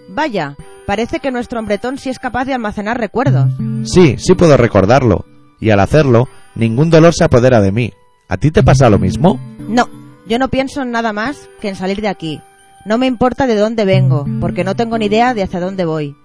Vaya, 0.10 0.58
parece 0.86 1.22
que 1.22 1.32
nuestro 1.32 1.60
hombretón 1.60 1.98
sí 2.00 2.10
es 2.10 2.20
capaz 2.20 2.44
de 2.44 2.54
almacenar 2.54 3.00
recuerdos. 3.00 3.50
Sí, 3.86 4.18
sí 4.18 4.36
puedo 4.36 4.58
recordarlo. 4.58 5.24
Y 5.62 5.70
al 5.70 5.80
hacerlo, 5.80 6.28
ningún 6.54 6.90
dolor 6.90 7.14
se 7.14 7.24
apodera 7.24 7.62
de 7.62 7.72
mí. 7.72 7.94
¿A 8.28 8.36
ti 8.36 8.52
te 8.52 8.62
pasa 8.62 8.90
lo 8.90 9.00
mismo? 9.00 9.40
No, 9.70 9.88
yo 10.28 10.38
no 10.38 10.50
pienso 10.50 10.82
en 10.82 10.92
nada 10.92 11.14
más 11.14 11.50
que 11.62 11.70
en 11.70 11.78
salir 11.78 12.02
de 12.02 12.10
aquí. 12.10 12.42
No 12.90 12.98
me 12.98 13.06
importa 13.06 13.46
de 13.46 13.56
dónde 13.56 13.86
vengo, 13.86 14.26
porque 14.42 14.64
no 14.64 14.76
tengo 14.76 14.98
ni 14.98 15.06
idea 15.06 15.36
de 15.36 15.44
hacia 15.44 15.60
dónde 15.60 15.86
voy. 15.86 16.16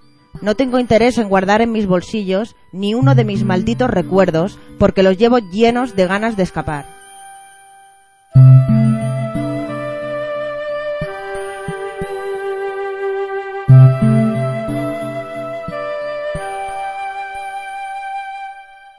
No 0.41 0.55
tengo 0.55 0.79
interés 0.79 1.19
en 1.19 1.29
guardar 1.29 1.61
en 1.61 1.71
mis 1.71 1.85
bolsillos 1.85 2.55
ni 2.73 2.95
uno 2.95 3.13
de 3.13 3.23
mis 3.23 3.43
malditos 3.43 3.87
recuerdos, 3.87 4.57
porque 4.79 5.03
los 5.03 5.15
llevo 5.15 5.37
llenos 5.37 5.95
de 5.95 6.07
ganas 6.07 6.35
de 6.37 6.41
escapar. 6.41 6.87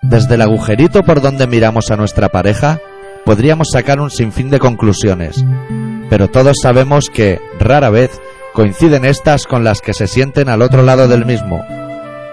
Desde 0.03 0.37
el 0.37 0.43
agujerito 0.43 1.03
por 1.03 1.21
donde 1.21 1.49
miramos 1.49 1.91
a 1.91 1.97
nuestra 1.97 2.29
pareja, 2.29 2.79
podríamos 3.27 3.69
sacar 3.73 4.01
un 4.01 4.11
sinfín 4.11 4.51
de 4.51 4.61
conclusiones, 4.61 5.45
pero 6.09 6.29
todos 6.29 6.59
sabemos 6.63 7.11
que, 7.13 7.41
rara 7.59 7.91
vez, 7.91 8.21
coinciden 8.55 9.05
estas 9.05 9.47
con 9.47 9.65
las 9.65 9.81
que 9.83 9.93
se 9.93 10.07
sienten 10.07 10.49
al 10.49 10.63
otro 10.63 10.83
lado 10.83 11.09
del 11.09 11.27
mismo. 11.27 11.63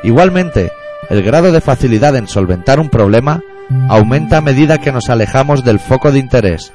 Igualmente, 0.03 0.71
el 1.09 1.23
grado 1.23 1.51
de 1.51 1.61
facilidad 1.61 2.15
en 2.15 2.27
solventar 2.27 2.79
un 2.79 2.89
problema 2.89 3.41
aumenta 3.89 4.37
a 4.37 4.41
medida 4.41 4.77
que 4.77 4.91
nos 4.91 5.09
alejamos 5.09 5.63
del 5.63 5.79
foco 5.79 6.11
de 6.11 6.19
interés, 6.19 6.71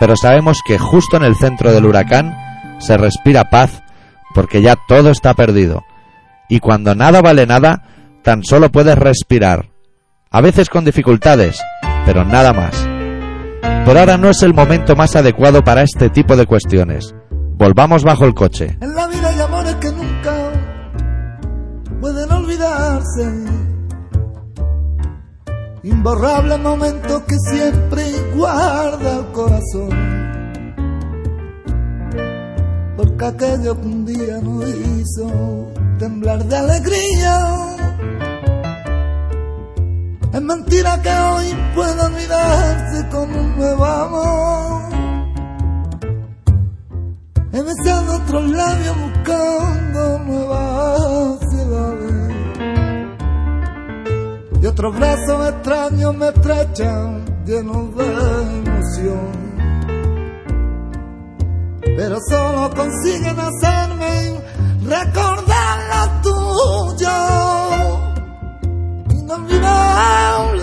pero 0.00 0.16
sabemos 0.16 0.58
que 0.66 0.76
justo 0.76 1.16
en 1.16 1.22
el 1.22 1.36
centro 1.36 1.72
del 1.72 1.86
huracán 1.86 2.34
se 2.80 2.96
respira 2.96 3.50
paz 3.50 3.84
porque 4.34 4.62
ya 4.62 4.76
todo 4.88 5.10
está 5.10 5.32
perdido. 5.34 5.84
Y 6.48 6.58
cuando 6.58 6.96
nada 6.96 7.22
vale 7.22 7.46
nada, 7.46 7.84
tan 8.24 8.42
solo 8.42 8.70
puedes 8.72 8.98
respirar, 8.98 9.70
a 10.30 10.40
veces 10.40 10.68
con 10.68 10.84
dificultades, 10.84 11.62
pero 12.04 12.24
nada 12.24 12.52
más. 12.52 12.93
Por 13.84 13.98
ahora 13.98 14.16
no 14.16 14.30
es 14.30 14.42
el 14.42 14.54
momento 14.54 14.96
más 14.96 15.14
adecuado 15.14 15.62
para 15.62 15.82
este 15.82 16.08
tipo 16.08 16.36
de 16.36 16.46
cuestiones. 16.46 17.14
Volvamos 17.56 18.02
bajo 18.02 18.24
el 18.24 18.32
coche. 18.32 18.78
En 18.80 18.94
la 18.94 19.06
vida 19.08 19.28
hay 19.28 19.40
amores 19.40 19.74
que 19.74 19.92
nunca 19.92 20.52
pueden 22.00 22.32
olvidarse. 22.32 23.44
Imborrable 25.82 26.56
momento 26.56 27.26
que 27.26 27.36
siempre 27.50 28.04
guarda 28.34 29.18
el 29.18 29.26
corazón. 29.32 29.90
Porque 32.96 33.24
aquello 33.26 33.78
que 33.78 33.86
un 33.86 34.06
día 34.06 34.40
nos 34.40 34.66
hizo 34.66 35.70
temblar 35.98 36.42
de 36.46 36.56
alegría. 36.56 37.83
Es 40.34 40.42
mentira 40.42 41.00
que 41.00 41.10
hoy 41.10 41.56
pueda 41.76 42.06
olvidarse 42.08 43.08
con 43.08 43.32
un 43.32 43.56
nuevo 43.56 43.84
amor. 43.84 44.82
He 47.52 47.60
otros 47.60 48.50
labios 48.50 48.96
buscando 49.00 50.18
nuevas 50.18 51.38
ciudades. 51.50 52.34
Y 54.60 54.66
otros 54.66 54.96
brazos 54.96 55.48
extraños 55.50 56.16
me 56.16 56.28
estrechan 56.30 57.24
llenos 57.46 57.94
de 57.94 58.04
emoción. 58.64 59.44
pero 61.96 62.18
solo 62.28 62.70
consiguen 62.74 63.38
hacerme 63.38 64.40
recordar 64.82 65.78
lo 65.90 66.22
tuyo. 66.22 67.93
Inolvidablemente 69.24 70.53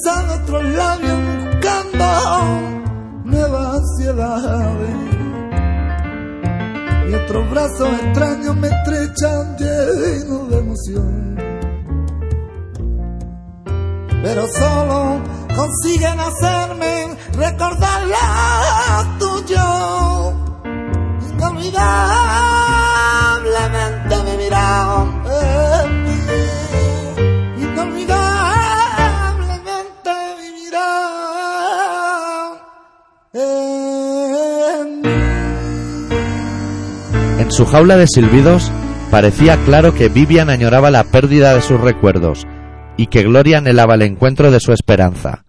He 0.00 0.02
besado 0.02 0.40
otros 0.42 0.64
labios 0.64 1.18
buscando 1.44 2.08
nuevas 3.24 3.76
ansiedades. 3.76 4.96
Y 7.08 7.14
otros 7.14 7.50
brazos 7.50 7.88
extraños 8.00 8.56
me 8.56 8.68
estrechan 8.68 9.56
llenos 9.58 10.48
de 10.48 10.58
emoción. 10.58 11.36
Pero 14.22 14.46
solo 14.48 15.20
consiguen 15.54 16.18
hacerme 16.18 17.18
recordar 17.34 18.06
lo 18.06 19.18
tuyo. 19.18 20.32
Inolvidablemente 21.34 24.22
vivirán 24.24 25.22
en 25.26 25.94
mí. 25.94 25.99
Su 37.50 37.66
jaula 37.66 37.96
de 37.96 38.06
silbidos 38.06 38.70
parecía 39.10 39.56
claro 39.64 39.94
que 39.94 40.08
Vivian 40.08 40.50
añoraba 40.50 40.90
la 40.90 41.04
pérdida 41.04 41.54
de 41.54 41.60
sus 41.60 41.80
recuerdos 41.80 42.46
y 42.96 43.06
que 43.06 43.24
Gloria 43.24 43.58
anhelaba 43.58 43.94
el 43.94 44.02
encuentro 44.02 44.50
de 44.50 44.60
su 44.60 44.72
esperanza. 44.72 45.44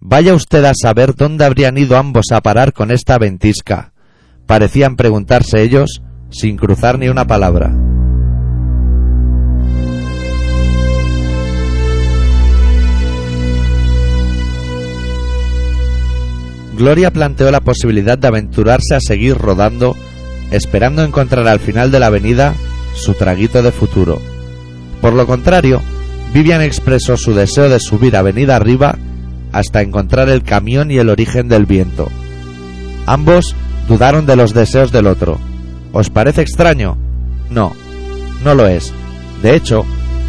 Vaya 0.00 0.34
usted 0.34 0.64
a 0.64 0.72
saber 0.74 1.14
dónde 1.14 1.44
habrían 1.44 1.76
ido 1.78 1.96
ambos 1.96 2.26
a 2.32 2.40
parar 2.40 2.72
con 2.72 2.90
esta 2.90 3.18
ventisca. 3.18 3.92
Parecían 4.46 4.96
preguntarse 4.96 5.62
ellos 5.62 6.02
sin 6.30 6.56
cruzar 6.56 6.98
ni 6.98 7.08
una 7.08 7.26
palabra. 7.26 7.72
Gloria 16.76 17.10
planteó 17.10 17.50
la 17.50 17.60
posibilidad 17.60 18.18
de 18.18 18.28
aventurarse 18.28 18.94
a 18.94 19.00
seguir 19.00 19.38
rodando, 19.38 19.96
esperando 20.50 21.02
encontrar 21.02 21.46
al 21.48 21.60
final 21.60 21.90
de 21.90 22.00
la 22.00 22.06
avenida 22.06 22.54
su 22.94 23.14
traguito 23.14 23.62
de 23.62 23.72
futuro. 23.72 24.20
Por 25.00 25.12
lo 25.12 25.26
contrario, 25.26 25.80
Vivian 26.32 26.62
expresó 26.62 27.16
su 27.16 27.34
deseo 27.34 27.68
de 27.68 27.80
subir 27.80 28.16
avenida 28.16 28.56
arriba 28.56 28.96
hasta 29.52 29.82
encontrar 29.82 30.28
el 30.28 30.42
camión 30.42 30.90
y 30.90 30.98
el 30.98 31.08
origen 31.08 31.48
del 31.48 31.66
viento. 31.66 32.08
Ambos 33.06 33.54
dudaron 33.88 34.26
de 34.26 34.36
los 34.36 34.52
deseos 34.52 34.92
del 34.92 35.06
otro. 35.06 35.38
¿Os 35.92 36.10
parece 36.10 36.42
extraño? 36.42 36.96
No, 37.50 37.72
no 38.44 38.54
lo 38.54 38.66
es. 38.66 38.92
De 39.42 39.54
hecho, 39.54 39.86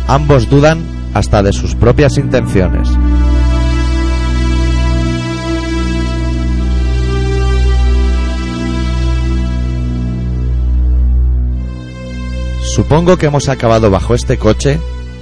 ambos 0.07 0.49
dudan 0.49 0.81
hasta 1.13 1.41
de 1.41 1.51
sus 1.51 1.75
propias 1.75 2.17
intenciones. 2.17 2.89
Supongo 12.77 13.17
que 13.17 13.25
hemos 13.25 13.49
acabado 13.49 13.89
bajo 13.89 14.13
este 14.13 14.37
coche 14.37 14.79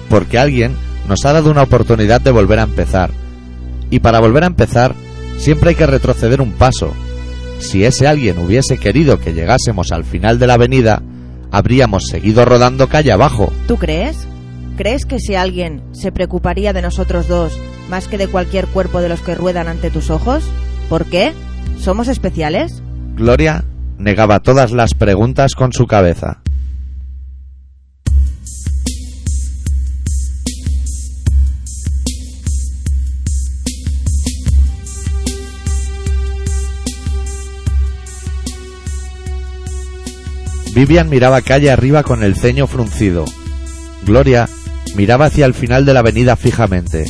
porque 0.10 0.38
alguien 0.38 0.76
nos 1.08 1.24
ha 1.24 1.32
dado 1.32 1.50
una 1.50 1.64
oportunidad 1.64 2.20
de 2.20 2.32
volver 2.32 2.60
a 2.60 2.64
empezar. 2.64 3.12
Y 3.90 4.00
para 4.00 4.20
volver 4.20 4.44
a 4.44 4.48
empezar, 4.48 4.94
siempre 5.38 5.70
hay 5.70 5.76
que 5.76 5.88
retroceder 5.88 6.42
un 6.42 6.52
paso. 6.52 6.92
Si 7.60 7.86
ese 7.86 8.08
alguien 8.08 8.40
hubiese 8.40 8.78
querido 8.78 9.22
que 9.22 9.34
llegásemos 9.34 9.94
al 9.94 10.04
final 10.04 10.38
de 10.38 10.48
la 10.48 10.56
avenida, 10.56 11.02
habríamos 11.50 12.08
seguido 12.08 12.44
rodando 12.44 12.90
calle 12.90 13.14
abajo. 13.14 13.54
¿Tú 13.70 13.78
crees? 13.78 14.28
¿Crees 14.76 15.06
que 15.06 15.22
si 15.22 15.36
alguien 15.36 15.82
se 15.94 16.12
preocuparía 16.12 16.74
de 16.74 16.82
nosotros 16.82 17.30
dos 17.30 17.58
más 17.90 18.10
que 18.10 18.18
de 18.18 18.28
cualquier 18.28 18.68
cuerpo 18.68 19.00
de 19.00 19.08
los 19.08 19.22
que 19.22 19.34
ruedan 19.34 19.70
ante 19.70 19.92
tus 19.92 20.10
ojos? 20.10 20.44
¿Por 20.90 21.06
qué? 21.06 21.32
¿Somos 21.80 22.10
especiales? 22.10 22.84
Gloria 23.16 23.64
negaba 23.98 24.42
todas 24.42 24.74
las 24.74 24.94
preguntas 24.94 25.56
con 25.56 25.72
su 25.72 25.88
cabeza. 25.88 26.42
Vivian 40.76 41.08
miraba 41.10 41.42
calle 41.42 41.72
arriba 41.72 42.04
con 42.04 42.22
el 42.22 42.36
ceño 42.36 42.68
fruncido. 42.68 43.24
Gloria 44.06 44.50
miraba 44.96 45.28
hacia 45.28 45.46
el 45.46 45.54
final 45.54 45.86
de 45.86 45.94
la 45.94 46.02
avenida 46.02 46.36
fijamente. 46.36 47.06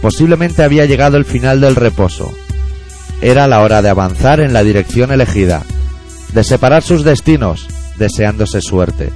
Posiblemente 0.00 0.62
había 0.62 0.86
llegado 0.86 1.16
el 1.16 1.24
final 1.24 1.60
del 1.60 1.74
reposo. 1.74 2.32
Era 3.20 3.48
la 3.48 3.62
hora 3.62 3.82
de 3.82 3.88
avanzar 3.88 4.38
en 4.38 4.52
la 4.52 4.62
dirección 4.62 5.10
elegida, 5.10 5.64
de 6.32 6.44
separar 6.44 6.84
sus 6.84 7.02
destinos, 7.02 7.66
deseándose 7.98 8.60
suerte. 8.60 9.10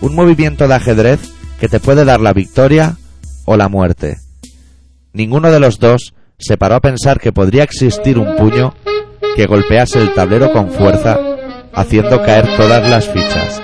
Un 0.00 0.14
movimiento 0.14 0.66
de 0.66 0.74
ajedrez 0.74 1.20
que 1.60 1.68
te 1.68 1.78
puede 1.78 2.06
dar 2.06 2.20
la 2.20 2.32
victoria 2.32 2.96
o 3.44 3.58
la 3.58 3.68
muerte. 3.68 4.16
Ninguno 5.12 5.50
de 5.50 5.60
los 5.60 5.78
dos 5.78 6.14
se 6.38 6.56
paró 6.56 6.76
a 6.76 6.80
pensar 6.80 7.20
que 7.20 7.32
podría 7.32 7.64
existir 7.64 8.18
un 8.18 8.34
puño 8.36 8.74
que 9.36 9.46
golpease 9.46 10.00
el 10.00 10.14
tablero 10.14 10.52
con 10.52 10.70
fuerza, 10.70 11.18
haciendo 11.72 12.22
caer 12.22 12.56
todas 12.56 12.88
las 12.88 13.08
fichas. 13.08 13.62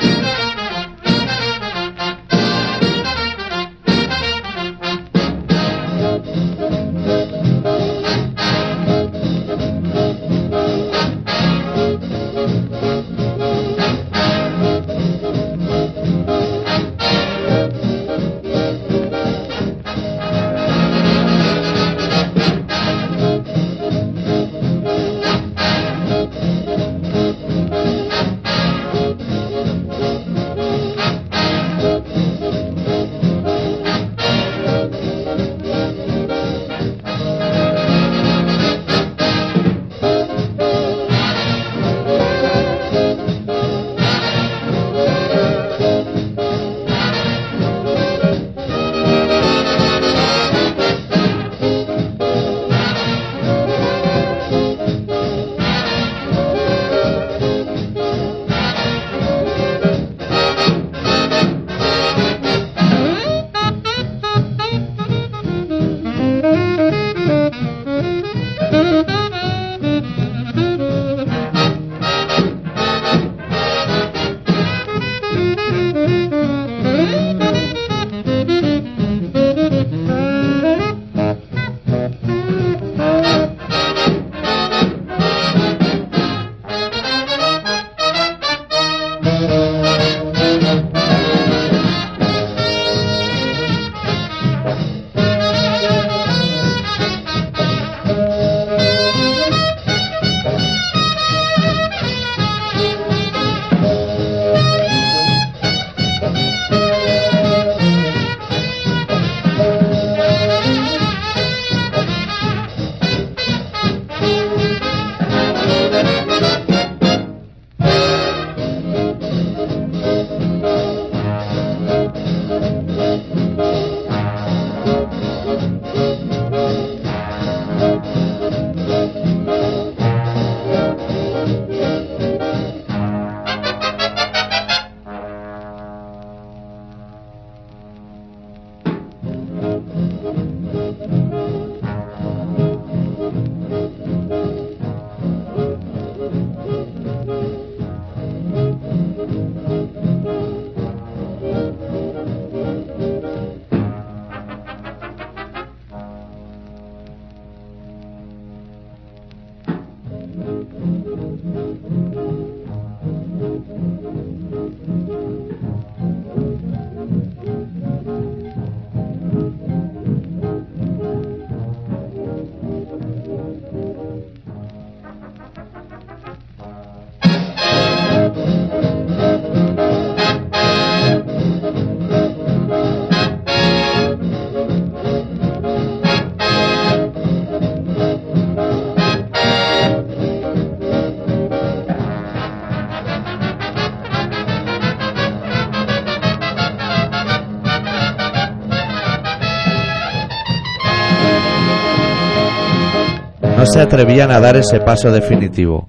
Se 203.78 203.82
atrevían 203.82 204.32
a 204.32 204.40
dar 204.40 204.56
ese 204.56 204.80
paso 204.80 205.12
definitivo. 205.12 205.88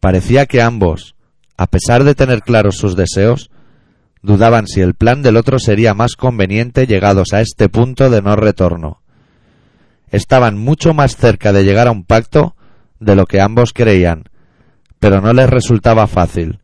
Parecía 0.00 0.46
que 0.46 0.62
ambos, 0.62 1.14
a 1.58 1.66
pesar 1.66 2.04
de 2.04 2.14
tener 2.14 2.40
claros 2.40 2.78
sus 2.78 2.96
deseos, 2.96 3.50
dudaban 4.22 4.66
si 4.66 4.80
el 4.80 4.94
plan 4.94 5.20
del 5.20 5.36
otro 5.36 5.58
sería 5.58 5.92
más 5.92 6.16
conveniente 6.16 6.86
llegados 6.86 7.34
a 7.34 7.42
este 7.42 7.68
punto 7.68 8.08
de 8.08 8.22
no 8.22 8.34
retorno. 8.34 9.02
Estaban 10.10 10.56
mucho 10.56 10.94
más 10.94 11.14
cerca 11.14 11.52
de 11.52 11.64
llegar 11.64 11.86
a 11.86 11.90
un 11.90 12.04
pacto 12.04 12.56
de 12.98 13.14
lo 13.14 13.26
que 13.26 13.42
ambos 13.42 13.74
creían, 13.74 14.24
pero 14.98 15.20
no 15.20 15.34
les 15.34 15.50
resultaba 15.50 16.06
fácil, 16.06 16.60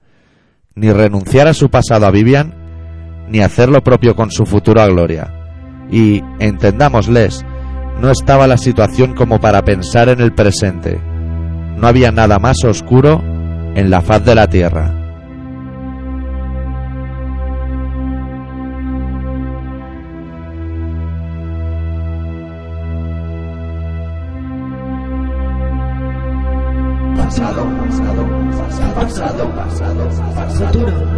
ni 0.74 0.90
renunciar 0.90 1.46
a 1.46 1.52
su 1.52 1.68
pasado 1.68 2.06
a 2.06 2.10
Vivian, 2.10 2.54
ni 3.28 3.40
hacer 3.40 3.68
lo 3.68 3.84
propio 3.84 4.16
con 4.16 4.30
su 4.30 4.46
futuro 4.46 4.80
a 4.80 4.86
Gloria. 4.86 5.30
Y, 5.90 6.22
entendámosles, 6.38 7.44
no 8.00 8.10
estaba 8.10 8.46
la 8.46 8.56
situación 8.56 9.14
como 9.14 9.40
para 9.40 9.62
pensar 9.62 10.08
en 10.08 10.20
el 10.20 10.32
presente. 10.32 11.00
No 11.76 11.86
había 11.86 12.12
nada 12.12 12.38
más 12.38 12.56
oscuro 12.64 13.22
en 13.74 13.90
la 13.90 14.00
faz 14.00 14.24
de 14.24 14.34
la 14.34 14.46
tierra. 14.48 14.94
Pasado, 27.16 27.66
pasado, 27.78 28.26
pasado, 28.94 29.50
pasado, 29.54 30.08
pasado, 30.34 31.17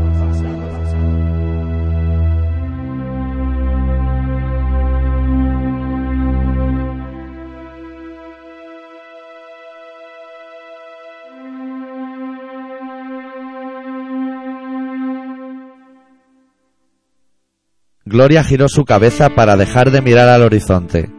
Gloria 18.11 18.43
giró 18.43 18.67
su 18.67 18.83
cabeza 18.83 19.29
para 19.29 19.55
dejar 19.55 19.89
de 19.89 20.01
mirar 20.01 20.27
al 20.27 20.41
horizonte. 20.41 21.09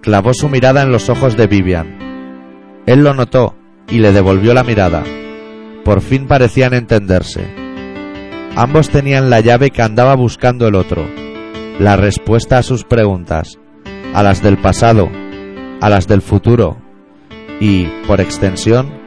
Clavó 0.00 0.32
su 0.32 0.48
mirada 0.48 0.80
en 0.80 0.90
los 0.90 1.10
ojos 1.10 1.36
de 1.36 1.46
Vivian. 1.46 2.82
Él 2.86 3.04
lo 3.04 3.12
notó 3.12 3.54
y 3.88 3.98
le 3.98 4.10
devolvió 4.10 4.54
la 4.54 4.64
mirada. 4.64 5.04
Por 5.84 6.00
fin 6.00 6.26
parecían 6.26 6.72
entenderse. 6.72 7.44
Ambos 8.56 8.88
tenían 8.88 9.28
la 9.28 9.40
llave 9.40 9.68
que 9.70 9.82
andaba 9.82 10.14
buscando 10.14 10.66
el 10.66 10.76
otro, 10.76 11.06
la 11.78 11.96
respuesta 11.96 12.56
a 12.56 12.62
sus 12.62 12.84
preguntas, 12.84 13.58
a 14.14 14.22
las 14.22 14.42
del 14.42 14.56
pasado, 14.56 15.10
a 15.82 15.90
las 15.90 16.08
del 16.08 16.22
futuro 16.22 16.78
y, 17.60 17.84
por 18.06 18.22
extensión, 18.22 18.98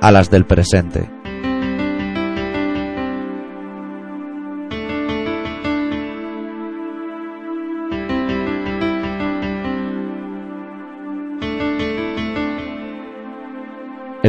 a 0.00 0.12
las 0.12 0.30
del 0.30 0.46
presente. 0.46 1.19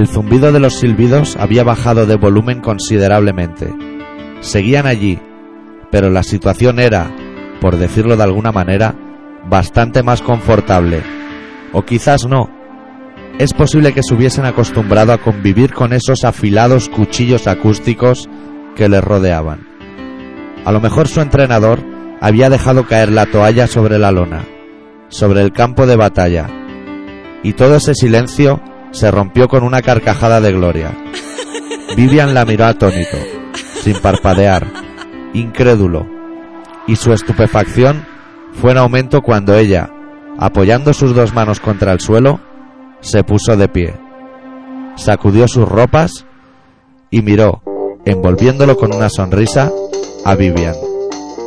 El 0.01 0.07
zumbido 0.07 0.51
de 0.51 0.59
los 0.59 0.79
silbidos 0.79 1.35
había 1.35 1.63
bajado 1.63 2.07
de 2.07 2.15
volumen 2.15 2.59
considerablemente. 2.59 3.71
Seguían 4.39 4.87
allí, 4.87 5.19
pero 5.91 6.09
la 6.09 6.23
situación 6.23 6.79
era, 6.79 7.15
por 7.61 7.77
decirlo 7.77 8.17
de 8.17 8.23
alguna 8.23 8.51
manera, 8.51 8.95
bastante 9.47 10.01
más 10.01 10.23
confortable. 10.23 11.03
O 11.71 11.83
quizás 11.83 12.25
no. 12.25 12.49
Es 13.37 13.53
posible 13.53 13.93
que 13.93 14.01
se 14.01 14.15
hubiesen 14.15 14.45
acostumbrado 14.45 15.13
a 15.13 15.19
convivir 15.19 15.71
con 15.71 15.93
esos 15.93 16.23
afilados 16.23 16.89
cuchillos 16.89 17.45
acústicos 17.45 18.27
que 18.75 18.89
les 18.89 19.03
rodeaban. 19.03 19.67
A 20.65 20.71
lo 20.71 20.81
mejor 20.81 21.09
su 21.09 21.21
entrenador 21.21 21.79
había 22.21 22.49
dejado 22.49 22.87
caer 22.87 23.11
la 23.11 23.27
toalla 23.27 23.67
sobre 23.67 23.99
la 23.99 24.11
lona, 24.11 24.45
sobre 25.09 25.41
el 25.41 25.51
campo 25.51 25.85
de 25.85 25.95
batalla, 25.95 26.47
y 27.43 27.53
todo 27.53 27.75
ese 27.75 27.93
silencio 27.93 28.63
se 28.91 29.11
rompió 29.11 29.47
con 29.47 29.63
una 29.63 29.81
carcajada 29.81 30.41
de 30.41 30.51
gloria. 30.51 30.91
Vivian 31.95 32.33
la 32.33 32.45
miró 32.45 32.65
atónito, 32.65 33.17
sin 33.81 33.99
parpadear, 33.99 34.67
incrédulo, 35.33 36.05
y 36.87 36.95
su 36.95 37.13
estupefacción 37.13 38.05
fue 38.53 38.71
en 38.71 38.77
aumento 38.77 39.21
cuando 39.21 39.55
ella, 39.55 39.89
apoyando 40.37 40.93
sus 40.93 41.15
dos 41.15 41.33
manos 41.33 41.59
contra 41.59 41.91
el 41.91 41.99
suelo, 41.99 42.39
se 43.01 43.23
puso 43.23 43.57
de 43.57 43.67
pie, 43.67 43.93
sacudió 44.95 45.47
sus 45.47 45.67
ropas 45.67 46.25
y 47.09 47.21
miró, 47.21 47.61
envolviéndolo 48.05 48.77
con 48.77 48.93
una 48.95 49.09
sonrisa, 49.09 49.71
a 50.23 50.35
Vivian. 50.35 50.75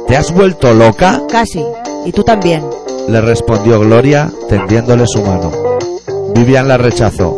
¿Te 0.07 0.17
has 0.17 0.33
vuelto 0.33 0.75
loca? 0.75 1.21
Casi. 1.31 1.65
Y 2.05 2.13
tú 2.13 2.23
también. 2.23 2.63
le 3.09 3.21
respondió 3.21 3.81
Gloria, 3.81 4.31
tendiéndole 4.49 5.05
su 5.07 5.23
mano. 5.23 5.74
Vivian 6.35 6.69
la 6.69 6.77
rechazó, 6.79 7.35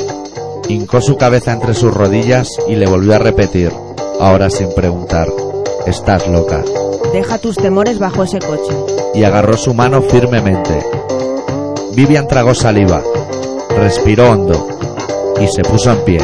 hincó 0.68 1.00
su 1.00 1.16
cabeza 1.16 1.52
entre 1.52 1.74
sus 1.74 1.92
rodillas 1.92 2.48
y 2.68 2.76
le 2.76 2.86
volvió 2.86 3.14
a 3.14 3.18
repetir, 3.18 3.72
ahora 4.20 4.50
sin 4.50 4.72
preguntar, 4.74 5.28
estás 5.86 6.26
loca, 6.28 6.62
Deja 7.12 7.38
tus 7.38 7.56
temores 7.56 7.98
bajo 7.98 8.24
ese 8.24 8.38
coche. 8.40 8.74
y 9.14 9.24
agarró 9.24 9.56
su 9.56 9.72
mano 9.74 10.02
firmemente. 10.02 10.84
Vivian 11.94 12.26
tragó 12.28 12.54
saliva, 12.54 13.00
respiró 13.78 14.30
hondo 14.30 14.68
y 15.40 15.46
se 15.48 15.62
puso 15.62 15.92
en 15.92 15.98
pie. 16.04 16.20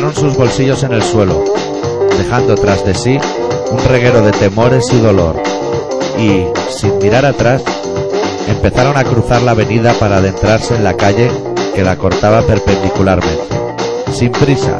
Vaciaron 0.00 0.14
sus 0.14 0.34
bolsillos 0.38 0.82
en 0.82 0.92
el 0.92 1.02
suelo, 1.02 1.44
dejando 2.16 2.54
tras 2.54 2.86
de 2.86 2.94
sí 2.94 3.18
un 3.70 3.84
reguero 3.84 4.22
de 4.22 4.32
temores 4.32 4.86
y 4.92 4.98
dolor, 4.98 5.36
y, 6.16 6.46
sin 6.70 6.96
mirar 6.98 7.26
atrás, 7.26 7.62
empezaron 8.48 8.96
a 8.96 9.04
cruzar 9.04 9.42
la 9.42 9.50
avenida 9.50 9.92
para 9.94 10.16
adentrarse 10.16 10.74
en 10.74 10.84
la 10.84 10.94
calle 10.94 11.30
que 11.74 11.84
la 11.84 11.96
cortaba 11.96 12.40
perpendicularmente. 12.40 13.54
Sin 14.12 14.32
prisa, 14.32 14.78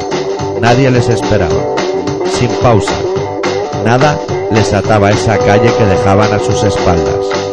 nadie 0.59 0.89
les 0.89 1.07
esperaba. 1.07 1.75
Sin 2.31 2.49
pausa, 2.63 2.97
nada 3.85 4.19
les 4.51 4.73
ataba 4.73 5.11
esa 5.11 5.37
calle 5.37 5.71
que 5.77 5.85
dejaban 5.85 6.33
a 6.33 6.39
sus 6.39 6.63
espaldas. 6.63 7.50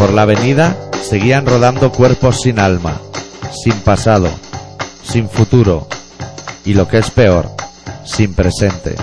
Por 0.00 0.14
la 0.14 0.22
avenida 0.22 0.74
seguían 1.02 1.44
rodando 1.44 1.92
cuerpos 1.92 2.40
sin 2.40 2.58
alma, 2.58 2.98
sin 3.52 3.78
pasado, 3.80 4.30
sin 5.02 5.28
futuro 5.28 5.88
y 6.64 6.72
lo 6.72 6.88
que 6.88 6.96
es 6.96 7.10
peor, 7.10 7.50
sin 8.06 8.32
presente. 8.32 8.94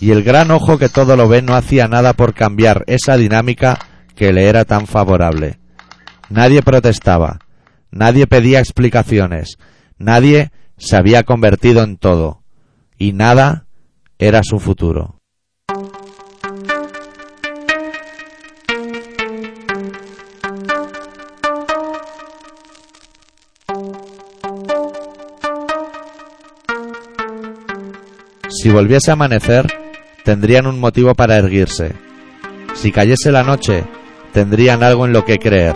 Y 0.00 0.10
el 0.10 0.22
gran 0.22 0.50
ojo 0.50 0.76
que 0.76 0.90
todo 0.90 1.16
lo 1.16 1.26
ve 1.26 1.40
no 1.40 1.54
hacía 1.54 1.88
nada 1.88 2.12
por 2.12 2.34
cambiar 2.34 2.84
esa 2.86 3.16
dinámica 3.16 3.78
que 4.14 4.34
le 4.34 4.46
era 4.46 4.66
tan 4.66 4.86
favorable. 4.86 5.58
Nadie 6.28 6.60
protestaba, 6.60 7.38
nadie 7.90 8.26
pedía 8.26 8.58
explicaciones, 8.58 9.56
nadie 9.96 10.50
se 10.76 10.96
había 10.96 11.22
convertido 11.22 11.82
en 11.82 11.96
todo, 11.96 12.42
y 12.98 13.14
nada 13.14 13.68
era 14.18 14.42
su 14.44 14.60
futuro. 14.60 15.13
Si 28.64 28.70
volviese 28.70 29.10
a 29.10 29.12
amanecer, 29.12 29.66
tendrían 30.24 30.66
un 30.66 30.80
motivo 30.80 31.14
para 31.14 31.36
erguirse. 31.36 31.92
Si 32.72 32.92
cayese 32.92 33.30
la 33.30 33.42
noche, 33.42 33.84
tendrían 34.32 34.82
algo 34.82 35.04
en 35.04 35.12
lo 35.12 35.26
que 35.26 35.38
creer. 35.38 35.74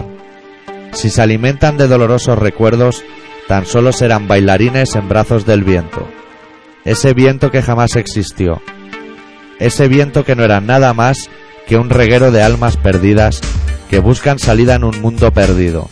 Si 0.95 1.11
se 1.11 1.21
alimentan 1.21 1.77
de 1.77 1.87
dolorosos 1.87 2.39
recuerdos, 2.39 3.05
tan 3.47 3.67
solo 3.67 3.93
serán 3.93 4.27
bailarines 4.27 4.95
en 4.95 5.07
brazos 5.07 5.45
del 5.45 5.65
viento. 5.65 6.09
Ese 6.87 7.13
viento 7.13 7.51
que 7.51 7.61
jamás 7.61 7.95
existió. 7.95 8.63
Ese 9.59 9.87
viento 9.87 10.25
que 10.25 10.35
no 10.35 10.43
era 10.43 10.63
nada 10.63 10.95
más 10.95 11.29
que 11.67 11.77
un 11.77 11.91
reguero 11.91 12.31
de 12.31 12.43
almas 12.43 12.79
perdidas 12.79 13.43
que 13.91 13.99
buscan 13.99 14.39
salida 14.39 14.77
en 14.77 14.85
un 14.85 14.99
mundo 15.03 15.31
perdido. 15.31 15.91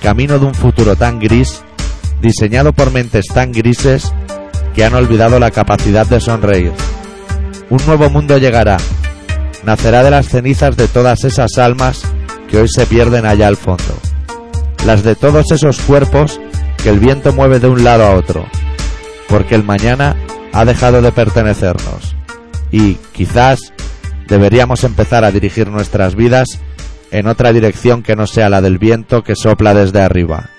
Camino 0.00 0.38
de 0.38 0.46
un 0.46 0.54
futuro 0.54 0.96
tan 0.96 1.20
gris, 1.20 1.62
diseñado 2.22 2.72
por 2.72 2.92
mentes 2.92 3.26
tan 3.26 3.52
grises 3.52 4.10
que 4.74 4.84
han 4.84 4.94
olvidado 4.94 5.38
la 5.38 5.50
capacidad 5.50 6.06
de 6.06 6.20
sonreír. 6.20 6.72
Un 7.70 7.80
nuevo 7.86 8.10
mundo 8.10 8.38
llegará. 8.38 8.76
Nacerá 9.64 10.02
de 10.02 10.10
las 10.10 10.28
cenizas 10.28 10.76
de 10.76 10.88
todas 10.88 11.24
esas 11.24 11.56
almas 11.58 12.02
que 12.50 12.58
hoy 12.58 12.68
se 12.68 12.86
pierden 12.86 13.24
allá 13.24 13.48
al 13.48 13.56
fondo. 13.56 13.98
Las 14.84 15.02
de 15.02 15.14
todos 15.14 15.50
esos 15.50 15.80
cuerpos 15.80 16.40
que 16.82 16.90
el 16.90 16.98
viento 16.98 17.32
mueve 17.32 17.60
de 17.60 17.68
un 17.68 17.82
lado 17.82 18.04
a 18.04 18.14
otro. 18.14 18.46
Porque 19.28 19.54
el 19.54 19.64
mañana 19.64 20.16
ha 20.52 20.64
dejado 20.64 21.00
de 21.00 21.12
pertenecernos. 21.12 22.14
Y, 22.70 22.94
quizás, 23.12 23.72
deberíamos 24.28 24.84
empezar 24.84 25.24
a 25.24 25.30
dirigir 25.30 25.68
nuestras 25.68 26.14
vidas 26.14 26.60
en 27.10 27.26
otra 27.26 27.52
dirección 27.52 28.02
que 28.02 28.16
no 28.16 28.26
sea 28.26 28.48
la 28.48 28.60
del 28.60 28.78
viento 28.78 29.22
que 29.22 29.36
sopla 29.36 29.72
desde 29.72 30.02
arriba. 30.02 30.50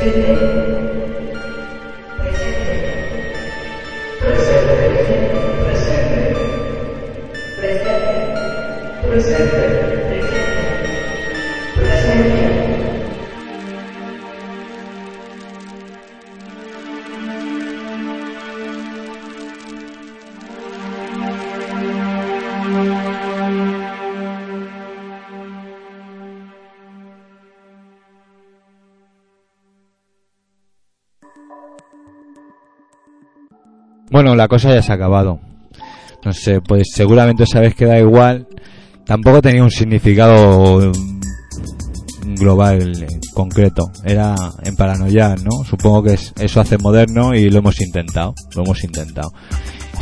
Presente. 0.00 0.32
Presente. 4.18 4.80
Presente. 5.66 6.20
Presente. 7.60 8.14
Presente. 9.06 9.69
Bueno, 34.20 34.36
la 34.36 34.48
cosa 34.48 34.74
ya 34.74 34.82
se 34.82 34.92
ha 34.92 34.96
acabado. 34.96 35.40
No 36.22 36.34
sé, 36.34 36.60
pues 36.60 36.88
seguramente 36.92 37.46
sabes 37.46 37.74
que 37.74 37.86
da 37.86 37.98
igual. 37.98 38.46
Tampoco 39.06 39.40
tenía 39.40 39.62
un 39.64 39.70
significado 39.70 40.92
mm, 40.92 42.34
global, 42.34 43.06
concreto. 43.32 43.90
Era 44.04 44.34
en 44.62 44.76
paranoia, 44.76 45.36
¿no? 45.36 45.64
Supongo 45.64 46.02
que 46.02 46.12
es- 46.12 46.34
eso 46.38 46.60
hace 46.60 46.76
moderno 46.76 47.34
y 47.34 47.48
lo 47.48 47.60
hemos 47.60 47.80
intentado. 47.80 48.34
Lo 48.54 48.62
hemos 48.64 48.84
intentado. 48.84 49.32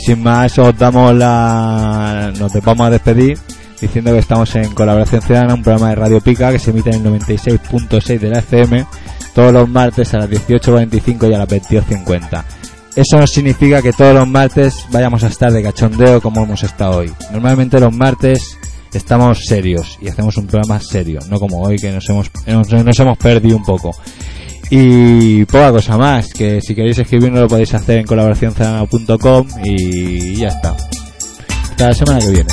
Sin 0.00 0.20
más, 0.20 0.58
os 0.58 0.76
damos 0.76 1.14
la... 1.14 2.32
Nos 2.40 2.52
vamos 2.64 2.88
a 2.88 2.90
despedir 2.90 3.38
diciendo 3.80 4.12
que 4.12 4.18
estamos 4.18 4.52
en 4.56 4.74
Colaboración 4.74 5.22
Ciudadana, 5.22 5.54
un 5.54 5.62
programa 5.62 5.90
de 5.90 5.94
Radio 5.94 6.20
Pica 6.20 6.50
que 6.50 6.58
se 6.58 6.72
emite 6.72 6.90
en 6.90 7.06
el 7.06 7.20
96.6 7.20 8.18
de 8.18 8.30
la 8.30 8.40
FM 8.40 8.84
todos 9.32 9.52
los 9.52 9.68
martes 9.68 10.12
a 10.14 10.18
las 10.18 10.28
18.45 10.28 11.30
y 11.30 11.34
a 11.34 11.38
las 11.38 11.48
22.50. 11.48 12.44
Eso 12.96 13.18
no 13.18 13.26
significa 13.26 13.80
que 13.82 13.92
todos 13.92 14.14
los 14.14 14.26
martes 14.26 14.86
vayamos 14.90 15.22
a 15.22 15.28
estar 15.28 15.52
de 15.52 15.62
cachondeo 15.62 16.20
como 16.20 16.42
hemos 16.42 16.62
estado 16.62 16.98
hoy. 16.98 17.12
Normalmente 17.32 17.78
los 17.78 17.94
martes 17.94 18.58
estamos 18.92 19.44
serios 19.46 19.98
y 20.00 20.08
hacemos 20.08 20.36
un 20.36 20.46
programa 20.46 20.80
serio, 20.80 21.20
no 21.28 21.38
como 21.38 21.62
hoy 21.62 21.76
que 21.76 21.92
nos 21.92 22.08
hemos, 22.08 22.30
nos, 22.46 22.98
hemos 22.98 23.18
perdido 23.18 23.56
un 23.56 23.64
poco. 23.64 23.94
Y 24.70 25.44
poca 25.46 25.72
cosa 25.72 25.96
más, 25.96 26.28
que 26.32 26.60
si 26.60 26.74
queréis 26.74 26.98
escribirnos 26.98 27.40
lo 27.40 27.48
podéis 27.48 27.72
hacer 27.74 28.00
en 28.00 28.06
colaboracionciudadana.com 28.06 29.46
y 29.64 30.36
ya 30.36 30.48
está. 30.48 30.76
Hasta 31.70 31.88
la 31.88 31.94
semana 31.94 32.18
que 32.18 32.30
viene. 32.30 32.50